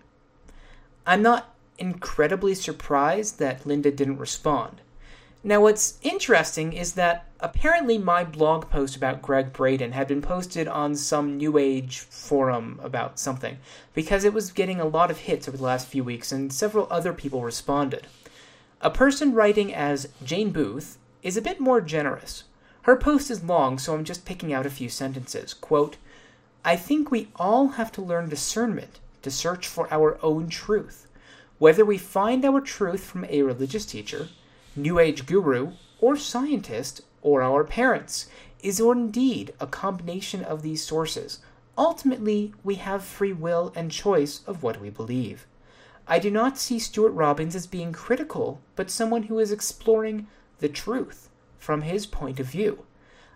I'm 1.06 1.22
not 1.22 1.54
incredibly 1.78 2.54
surprised 2.54 3.38
that 3.38 3.66
Linda 3.66 3.90
didn't 3.90 4.18
respond. 4.18 4.80
Now, 5.44 5.60
what's 5.60 5.98
interesting 6.02 6.72
is 6.72 6.94
that 6.94 7.26
apparently 7.38 7.96
my 7.96 8.24
blog 8.24 8.68
post 8.68 8.96
about 8.96 9.22
Gregg 9.22 9.52
Braden 9.52 9.92
had 9.92 10.08
been 10.08 10.20
posted 10.20 10.66
on 10.66 10.96
some 10.96 11.36
New 11.36 11.56
Age 11.56 12.00
forum 12.00 12.80
about 12.82 13.18
something, 13.18 13.58
because 13.94 14.24
it 14.24 14.34
was 14.34 14.50
getting 14.50 14.80
a 14.80 14.86
lot 14.86 15.10
of 15.10 15.18
hits 15.18 15.46
over 15.48 15.56
the 15.56 15.62
last 15.62 15.86
few 15.86 16.02
weeks, 16.02 16.32
and 16.32 16.52
several 16.52 16.88
other 16.90 17.12
people 17.12 17.42
responded. 17.42 18.08
A 18.80 18.90
person 18.90 19.32
writing 19.32 19.72
as 19.72 20.08
Jane 20.24 20.50
Booth 20.50 20.98
is 21.22 21.36
a 21.36 21.42
bit 21.42 21.60
more 21.60 21.80
generous. 21.80 22.44
Her 22.82 22.96
post 22.96 23.30
is 23.30 23.42
long, 23.44 23.78
so 23.78 23.94
I'm 23.94 24.04
just 24.04 24.24
picking 24.24 24.52
out 24.52 24.66
a 24.66 24.70
few 24.70 24.88
sentences. 24.88 25.52
Quote, 25.52 25.96
I 26.64 26.76
think 26.76 27.10
we 27.10 27.28
all 27.36 27.68
have 27.70 27.92
to 27.92 28.02
learn 28.02 28.28
discernment 28.28 29.00
to 29.22 29.30
search 29.30 29.66
for 29.66 29.92
our 29.92 30.18
own 30.22 30.48
truth. 30.48 31.07
Whether 31.58 31.84
we 31.84 31.98
find 31.98 32.44
our 32.44 32.60
truth 32.60 33.02
from 33.02 33.24
a 33.24 33.42
religious 33.42 33.84
teacher, 33.84 34.28
New 34.76 34.98
Age 34.98 35.26
guru, 35.26 35.72
or 36.00 36.16
scientist, 36.16 37.02
or 37.20 37.42
our 37.42 37.64
parents, 37.64 38.28
is 38.62 38.78
indeed 38.78 39.52
a 39.58 39.66
combination 39.66 40.44
of 40.44 40.62
these 40.62 40.84
sources. 40.84 41.40
Ultimately, 41.76 42.54
we 42.62 42.76
have 42.76 43.02
free 43.04 43.32
will 43.32 43.72
and 43.74 43.90
choice 43.90 44.40
of 44.46 44.62
what 44.62 44.80
we 44.80 44.90
believe. 44.90 45.46
I 46.06 46.20
do 46.20 46.30
not 46.30 46.58
see 46.58 46.78
Stuart 46.78 47.10
Robbins 47.10 47.56
as 47.56 47.66
being 47.66 47.92
critical, 47.92 48.60
but 48.76 48.90
someone 48.90 49.24
who 49.24 49.38
is 49.40 49.52
exploring 49.52 50.28
the 50.60 50.68
truth 50.68 51.28
from 51.58 51.82
his 51.82 52.06
point 52.06 52.38
of 52.40 52.46
view. 52.46 52.84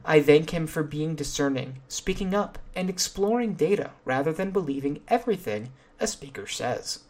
I 0.05 0.21
thank 0.21 0.51
him 0.51 0.67
for 0.67 0.83
being 0.83 1.15
discerning, 1.15 1.81
speaking 1.89 2.35
up, 2.35 2.59
and 2.75 2.89
exploring 2.89 3.55
data 3.55 3.91
rather 4.05 4.33
than 4.33 4.51
believing 4.51 5.03
everything 5.09 5.71
a 6.01 6.07
speaker 6.07 6.47
says. 6.47 7.01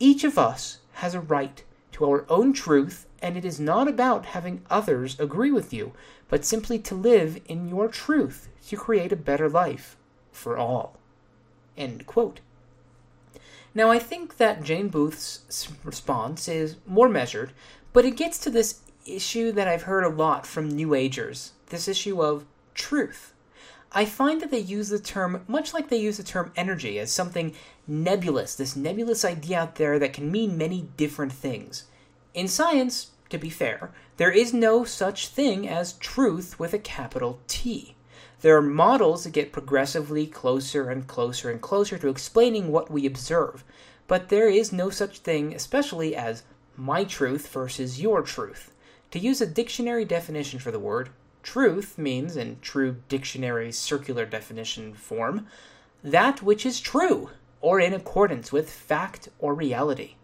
Each 0.00 0.24
of 0.24 0.38
us 0.38 0.78
has 0.94 1.14
a 1.14 1.20
right 1.20 1.62
to 1.92 2.04
our 2.04 2.24
own 2.28 2.52
truth 2.52 3.06
and 3.20 3.36
it 3.36 3.44
is 3.44 3.58
not 3.58 3.88
about 3.88 4.26
having 4.26 4.62
others 4.70 5.18
agree 5.18 5.50
with 5.50 5.72
you, 5.72 5.92
but 6.28 6.44
simply 6.44 6.78
to 6.78 6.94
live 6.94 7.40
in 7.46 7.68
your 7.68 7.88
truth 7.88 8.48
to 8.68 8.76
create 8.76 9.12
a 9.12 9.16
better 9.16 9.48
life 9.48 9.96
for 10.30 10.56
all. 10.56 10.96
End 11.76 12.06
quote. 12.06 12.40
Now, 13.74 13.90
I 13.90 13.98
think 13.98 14.36
that 14.36 14.62
Jane 14.62 14.88
Booth's 14.88 15.68
response 15.84 16.48
is 16.48 16.76
more 16.86 17.08
measured, 17.08 17.52
but 17.92 18.04
it 18.04 18.16
gets 18.16 18.38
to 18.38 18.50
this 18.50 18.80
issue 19.04 19.52
that 19.52 19.68
I've 19.68 19.82
heard 19.82 20.04
a 20.04 20.08
lot 20.08 20.46
from 20.46 20.68
New 20.68 20.94
Agers 20.94 21.52
this 21.66 21.88
issue 21.88 22.22
of 22.22 22.44
truth. 22.74 23.32
I 23.92 24.04
find 24.04 24.40
that 24.40 24.50
they 24.50 24.58
use 24.58 24.90
the 24.90 24.98
term, 24.98 25.44
much 25.48 25.72
like 25.72 25.88
they 25.88 25.96
use 25.96 26.18
the 26.18 26.22
term 26.22 26.52
energy, 26.56 26.98
as 26.98 27.10
something 27.10 27.54
nebulous, 27.86 28.54
this 28.54 28.76
nebulous 28.76 29.24
idea 29.24 29.60
out 29.60 29.76
there 29.76 29.98
that 29.98 30.12
can 30.12 30.30
mean 30.30 30.58
many 30.58 30.88
different 30.96 31.32
things. 31.32 31.84
In 32.34 32.48
science, 32.48 33.12
to 33.30 33.38
be 33.38 33.50
fair, 33.50 33.90
there 34.18 34.30
is 34.30 34.52
no 34.52 34.84
such 34.84 35.28
thing 35.28 35.68
as 35.68 35.94
truth 35.94 36.58
with 36.58 36.74
a 36.74 36.78
capital 36.78 37.40
T. 37.48 37.94
There 38.40 38.56
are 38.56 38.62
models 38.62 39.24
that 39.24 39.32
get 39.32 39.52
progressively 39.52 40.26
closer 40.26 40.90
and 40.90 41.06
closer 41.06 41.50
and 41.50 41.60
closer 41.60 41.98
to 41.98 42.08
explaining 42.08 42.70
what 42.70 42.90
we 42.90 43.06
observe, 43.06 43.64
but 44.06 44.28
there 44.28 44.48
is 44.48 44.72
no 44.72 44.90
such 44.90 45.18
thing, 45.18 45.54
especially 45.54 46.14
as 46.14 46.42
my 46.76 47.04
truth 47.04 47.48
versus 47.48 48.00
your 48.00 48.22
truth. 48.22 48.70
To 49.12 49.18
use 49.18 49.40
a 49.40 49.46
dictionary 49.46 50.04
definition 50.04 50.58
for 50.58 50.70
the 50.70 50.78
word, 50.78 51.08
truth 51.42 51.98
means, 51.98 52.36
in 52.36 52.58
true 52.60 52.96
dictionary 53.08 53.72
circular 53.72 54.24
definition 54.24 54.94
form, 54.94 55.46
that 56.02 56.42
which 56.42 56.64
is 56.64 56.80
true, 56.80 57.30
or 57.60 57.80
in 57.80 57.92
accordance 57.92 58.52
with 58.52 58.70
fact 58.70 59.28
or 59.38 59.54
reality. 59.54 60.14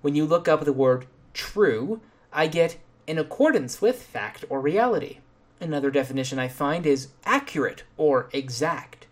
When 0.00 0.14
you 0.14 0.24
look 0.24 0.48
up 0.48 0.64
the 0.64 0.72
word 0.72 1.06
true, 1.34 2.00
I 2.32 2.46
get 2.46 2.78
in 3.06 3.18
accordance 3.18 3.80
with 3.80 4.02
fact 4.02 4.44
or 4.48 4.60
reality. 4.60 5.18
Another 5.60 5.90
definition 5.90 6.38
I 6.38 6.48
find 6.48 6.86
is 6.86 7.08
accurate 7.24 7.84
or 7.96 8.28
exact. 8.32 9.06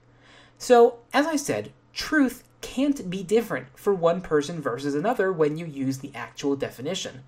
So, 0.58 0.98
as 1.12 1.26
I 1.26 1.36
said, 1.36 1.72
truth 1.92 2.44
can't 2.60 3.08
be 3.08 3.22
different 3.22 3.66
for 3.78 3.94
one 3.94 4.20
person 4.20 4.60
versus 4.60 4.94
another 4.94 5.32
when 5.32 5.56
you 5.56 5.64
use 5.64 5.98
the 5.98 6.12
actual 6.14 6.56
definition. 6.56 7.22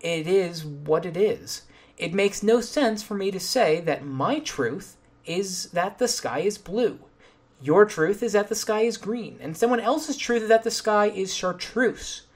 It 0.00 0.26
is 0.26 0.64
what 0.64 1.06
it 1.06 1.16
is. 1.16 1.62
It 1.96 2.12
makes 2.12 2.42
no 2.42 2.60
sense 2.60 3.02
for 3.02 3.14
me 3.14 3.30
to 3.30 3.40
say 3.40 3.80
that 3.80 4.04
my 4.04 4.40
truth 4.40 4.96
is 5.26 5.66
that 5.70 5.98
the 5.98 6.08
sky 6.08 6.40
is 6.40 6.58
blue. 6.58 6.98
Your 7.62 7.84
truth 7.84 8.22
is 8.22 8.32
that 8.32 8.48
the 8.48 8.54
sky 8.54 8.80
is 8.80 8.96
green, 8.96 9.38
and 9.40 9.56
someone 9.56 9.80
else's 9.80 10.16
truth 10.16 10.42
is 10.42 10.48
that 10.48 10.64
the 10.64 10.70
sky 10.70 11.06
is 11.06 11.34
chartreuse. 11.34 12.26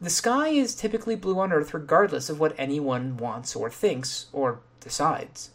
The 0.00 0.10
sky 0.10 0.48
is 0.48 0.74
typically 0.74 1.16
blue 1.16 1.38
on 1.40 1.52
Earth 1.52 1.74
regardless 1.74 2.30
of 2.30 2.38
what 2.38 2.54
anyone 2.56 3.16
wants 3.16 3.56
or 3.56 3.68
thinks 3.68 4.26
or 4.32 4.60
decides. 4.80 5.50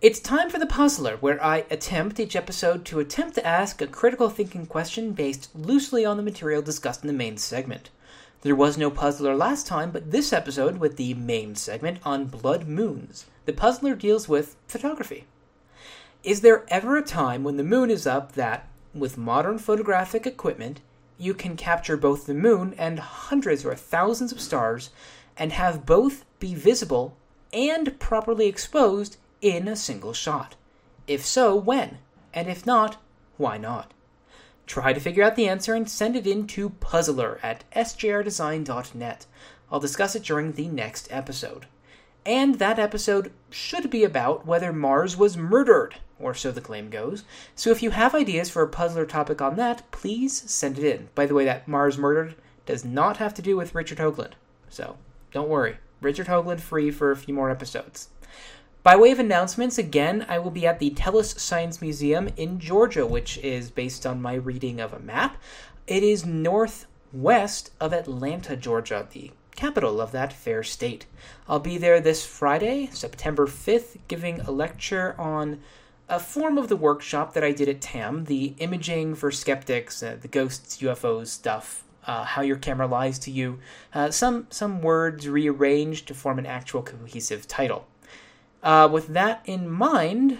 It's 0.00 0.20
time 0.20 0.50
for 0.50 0.58
the 0.58 0.66
puzzler, 0.66 1.16
where 1.16 1.42
I 1.42 1.64
attempt 1.70 2.20
each 2.20 2.36
episode 2.36 2.84
to 2.86 3.00
attempt 3.00 3.34
to 3.34 3.46
ask 3.46 3.80
a 3.80 3.86
critical 3.86 4.28
thinking 4.28 4.66
question 4.66 5.12
based 5.12 5.48
loosely 5.54 6.04
on 6.04 6.18
the 6.18 6.22
material 6.22 6.62
discussed 6.62 7.02
in 7.02 7.06
the 7.06 7.12
main 7.12 7.38
segment. 7.38 7.90
There 8.46 8.54
was 8.54 8.78
no 8.78 8.92
puzzler 8.92 9.34
last 9.34 9.66
time, 9.66 9.90
but 9.90 10.12
this 10.12 10.32
episode, 10.32 10.78
with 10.78 10.98
the 10.98 11.14
main 11.14 11.56
segment 11.56 11.98
on 12.04 12.26
blood 12.26 12.68
moons, 12.68 13.26
the 13.44 13.52
puzzler 13.52 13.96
deals 13.96 14.28
with 14.28 14.54
photography. 14.68 15.24
Is 16.22 16.42
there 16.42 16.64
ever 16.68 16.96
a 16.96 17.02
time 17.02 17.42
when 17.42 17.56
the 17.56 17.64
moon 17.64 17.90
is 17.90 18.06
up 18.06 18.34
that, 18.34 18.68
with 18.94 19.18
modern 19.18 19.58
photographic 19.58 20.28
equipment, 20.28 20.80
you 21.18 21.34
can 21.34 21.56
capture 21.56 21.96
both 21.96 22.26
the 22.26 22.34
moon 22.34 22.72
and 22.78 23.00
hundreds 23.00 23.64
or 23.64 23.74
thousands 23.74 24.30
of 24.30 24.40
stars 24.40 24.90
and 25.36 25.50
have 25.50 25.84
both 25.84 26.24
be 26.38 26.54
visible 26.54 27.16
and 27.52 27.98
properly 27.98 28.46
exposed 28.46 29.16
in 29.40 29.66
a 29.66 29.74
single 29.74 30.12
shot? 30.12 30.54
If 31.08 31.26
so, 31.26 31.56
when? 31.56 31.98
And 32.32 32.46
if 32.46 32.64
not, 32.64 33.02
why 33.38 33.58
not? 33.58 33.92
Try 34.66 34.92
to 34.92 35.00
figure 35.00 35.22
out 35.22 35.36
the 35.36 35.48
answer 35.48 35.74
and 35.74 35.88
send 35.88 36.16
it 36.16 36.26
in 36.26 36.46
to 36.48 36.70
puzzler 36.70 37.38
at 37.42 37.64
sjrdesign.net. 37.72 39.26
I'll 39.70 39.80
discuss 39.80 40.16
it 40.16 40.24
during 40.24 40.52
the 40.52 40.68
next 40.68 41.08
episode. 41.10 41.66
And 42.24 42.56
that 42.56 42.78
episode 42.78 43.32
should 43.50 43.90
be 43.90 44.02
about 44.02 44.46
whether 44.46 44.72
Mars 44.72 45.16
was 45.16 45.36
murdered 45.36 45.96
or 46.18 46.34
so 46.34 46.50
the 46.50 46.60
claim 46.60 46.90
goes. 46.90 47.24
So 47.54 47.70
if 47.70 47.82
you 47.82 47.90
have 47.90 48.14
ideas 48.14 48.50
for 48.50 48.62
a 48.62 48.68
puzzler 48.68 49.06
topic 49.06 49.40
on 49.40 49.56
that, 49.56 49.90
please 49.90 50.50
send 50.50 50.78
it 50.78 50.84
in. 50.84 51.08
By 51.14 51.26
the 51.26 51.34
way, 51.34 51.44
that 51.44 51.68
Mars 51.68 51.98
Murdered 51.98 52.34
does 52.64 52.84
not 52.84 53.18
have 53.18 53.34
to 53.34 53.42
do 53.42 53.56
with 53.56 53.74
Richard 53.74 53.98
Hoagland. 53.98 54.32
So 54.68 54.96
don't 55.30 55.48
worry. 55.48 55.76
Richard 56.00 56.26
Hoagland 56.26 56.60
free 56.60 56.90
for 56.90 57.10
a 57.10 57.16
few 57.16 57.34
more 57.34 57.50
episodes. 57.50 58.08
By 58.86 58.94
way 58.94 59.10
of 59.10 59.18
announcements, 59.18 59.78
again, 59.78 60.24
I 60.28 60.38
will 60.38 60.52
be 60.52 60.64
at 60.64 60.78
the 60.78 60.90
Tellus 60.90 61.40
Science 61.40 61.82
Museum 61.82 62.28
in 62.36 62.60
Georgia, 62.60 63.04
which 63.04 63.36
is 63.38 63.68
based 63.68 64.06
on 64.06 64.22
my 64.22 64.34
reading 64.34 64.78
of 64.78 64.92
a 64.92 65.00
map. 65.00 65.42
It 65.88 66.04
is 66.04 66.24
northwest 66.24 67.72
of 67.80 67.92
Atlanta, 67.92 68.54
Georgia, 68.54 69.08
the 69.10 69.32
capital 69.56 70.00
of 70.00 70.12
that 70.12 70.32
fair 70.32 70.62
state. 70.62 71.06
I'll 71.48 71.58
be 71.58 71.78
there 71.78 71.98
this 71.98 72.24
Friday, 72.24 72.88
September 72.92 73.48
5th, 73.48 73.96
giving 74.06 74.40
a 74.42 74.52
lecture 74.52 75.16
on 75.18 75.58
a 76.08 76.20
form 76.20 76.56
of 76.56 76.68
the 76.68 76.76
workshop 76.76 77.34
that 77.34 77.42
I 77.42 77.50
did 77.50 77.68
at 77.68 77.80
TAM, 77.80 78.26
the 78.26 78.54
imaging 78.58 79.16
for 79.16 79.32
skeptics, 79.32 80.00
uh, 80.00 80.16
the 80.20 80.28
ghosts, 80.28 80.76
UFOs 80.76 81.26
stuff, 81.26 81.82
uh, 82.06 82.22
how 82.22 82.42
your 82.42 82.56
camera 82.56 82.86
lies 82.86 83.18
to 83.18 83.32
you, 83.32 83.58
uh, 83.94 84.12
some 84.12 84.46
some 84.50 84.80
words 84.80 85.28
rearranged 85.28 86.06
to 86.06 86.14
form 86.14 86.38
an 86.38 86.46
actual 86.46 86.82
cohesive 86.84 87.48
title. 87.48 87.88
Uh, 88.66 88.88
with 88.88 89.06
that 89.06 89.40
in 89.44 89.70
mind. 89.70 90.38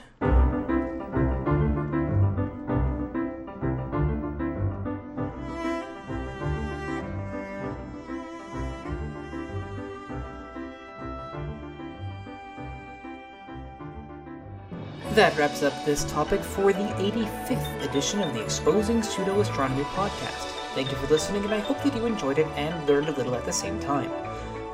That 15.14 15.38
wraps 15.38 15.62
up 15.62 15.72
this 15.84 16.02
topic 16.06 16.42
for 16.42 16.72
the 16.72 16.80
85th 16.98 17.88
edition 17.88 18.20
of 18.22 18.34
the 18.34 18.42
Exposing 18.42 19.04
Pseudo 19.04 19.38
Astronomy 19.38 19.84
podcast. 19.84 20.50
Thank 20.74 20.90
you 20.90 20.96
for 20.98 21.06
listening, 21.06 21.44
and 21.44 21.54
I 21.54 21.60
hope 21.60 21.80
that 21.84 21.94
you 21.94 22.04
enjoyed 22.04 22.38
it 22.40 22.48
and 22.56 22.88
learned 22.88 23.08
a 23.08 23.12
little 23.12 23.36
at 23.36 23.44
the 23.44 23.52
same 23.52 23.78
time. 23.78 24.10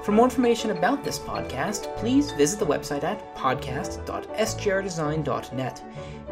For 0.02 0.10
more 0.10 0.24
information 0.24 0.72
about 0.72 1.04
this 1.04 1.20
podcast, 1.20 1.94
please 1.96 2.32
visit 2.32 2.58
the 2.58 2.66
website 2.66 3.04
at 3.04 3.36
podcast.sjrdesign.net. 3.36 5.84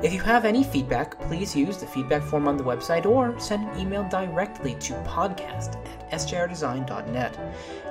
If 0.03 0.13
you 0.13 0.19
have 0.21 0.45
any 0.45 0.65
feedback, 0.65 1.21
please 1.21 1.55
use 1.55 1.77
the 1.77 1.87
feedback 1.87 2.23
form 2.23 2.49
on 2.49 2.57
the 2.57 2.65
website 2.65 3.07
or 3.07 3.39
send 3.39 3.69
an 3.69 3.79
email 3.79 4.03
directly 4.09 4.75
to 4.81 4.95
podcast 5.05 5.77
at 5.87 6.11
sjrdesign.net. 6.11 7.39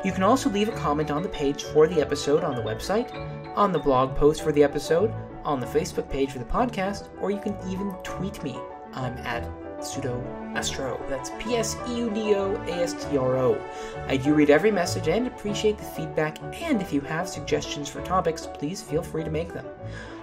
You 0.03 0.11
can 0.11 0.23
also 0.23 0.49
leave 0.49 0.67
a 0.67 0.73
comment 0.73 1.11
on 1.11 1.23
the 1.23 1.29
page 1.29 1.63
for 1.63 1.87
the 1.87 2.01
episode 2.01 2.43
on 2.43 2.55
the 2.55 2.61
website, 2.61 3.09
on 3.55 3.71
the 3.71 3.79
blog 3.79 4.17
post 4.17 4.41
for 4.41 4.51
the 4.51 4.63
episode, 4.63 5.13
on 5.45 5.61
the 5.61 5.65
Facebook 5.65 6.09
page 6.09 6.31
for 6.31 6.39
the 6.39 6.45
podcast, 6.45 7.07
or 7.21 7.31
you 7.31 7.39
can 7.39 7.55
even 7.69 7.93
tweet 8.03 8.43
me. 8.43 8.59
I'm 8.93 9.17
at 9.19 9.49
pseudo 9.83 10.21
astro. 10.55 10.99
That's 11.09 11.31
P 11.39 11.55
S 11.55 11.77
E 11.87 11.97
U 11.97 12.09
D 12.09 12.35
O 12.35 12.55
A 12.67 12.71
S 12.71 12.93
T 13.05 13.17
R 13.17 13.37
O. 13.37 13.61
I 14.07 14.17
do 14.17 14.33
read 14.33 14.49
every 14.49 14.71
message 14.71 15.07
and 15.07 15.27
appreciate 15.27 15.77
the 15.77 15.83
feedback, 15.83 16.39
and 16.61 16.81
if 16.81 16.91
you 16.91 17.01
have 17.01 17.29
suggestions 17.29 17.89
for 17.89 18.01
topics, 18.01 18.47
please 18.47 18.81
feel 18.81 19.03
free 19.03 19.23
to 19.23 19.31
make 19.31 19.53
them. 19.53 19.65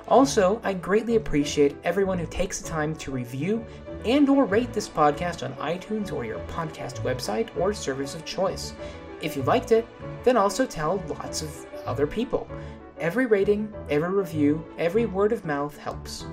Also, 0.09 0.61
I 0.63 0.73
greatly 0.73 1.17
appreciate 1.17 1.77
everyone 1.83 2.19
who 2.19 2.27
takes 2.27 2.61
the 2.61 2.69
time 2.69 2.95
to 2.97 3.11
review 3.11 3.65
and 4.05 4.29
or 4.29 4.45
rate 4.45 4.73
this 4.73 4.89
podcast 4.89 5.45
on 5.45 5.55
iTunes 5.57 6.13
or 6.13 6.25
your 6.25 6.39
podcast 6.47 7.03
website 7.03 7.49
or 7.59 7.75
service 7.75 8.15
of 8.15 8.25
choice. 8.25 8.75
If 9.21 9.37
you 9.37 9.43
liked 9.43 9.73
it, 9.73 9.87
then 10.23 10.37
also 10.37 10.65
tell 10.65 11.03
lots 11.09 11.43
of 11.43 11.67
other 11.87 12.07
people. 12.07 12.49
Every 13.01 13.27
rating, 13.27 13.73
every 13.91 14.11
review, 14.11 14.65
every 14.79 15.07
word 15.07 15.33
of 15.33 15.45
mouth 15.45 15.77
helps. 15.77 16.27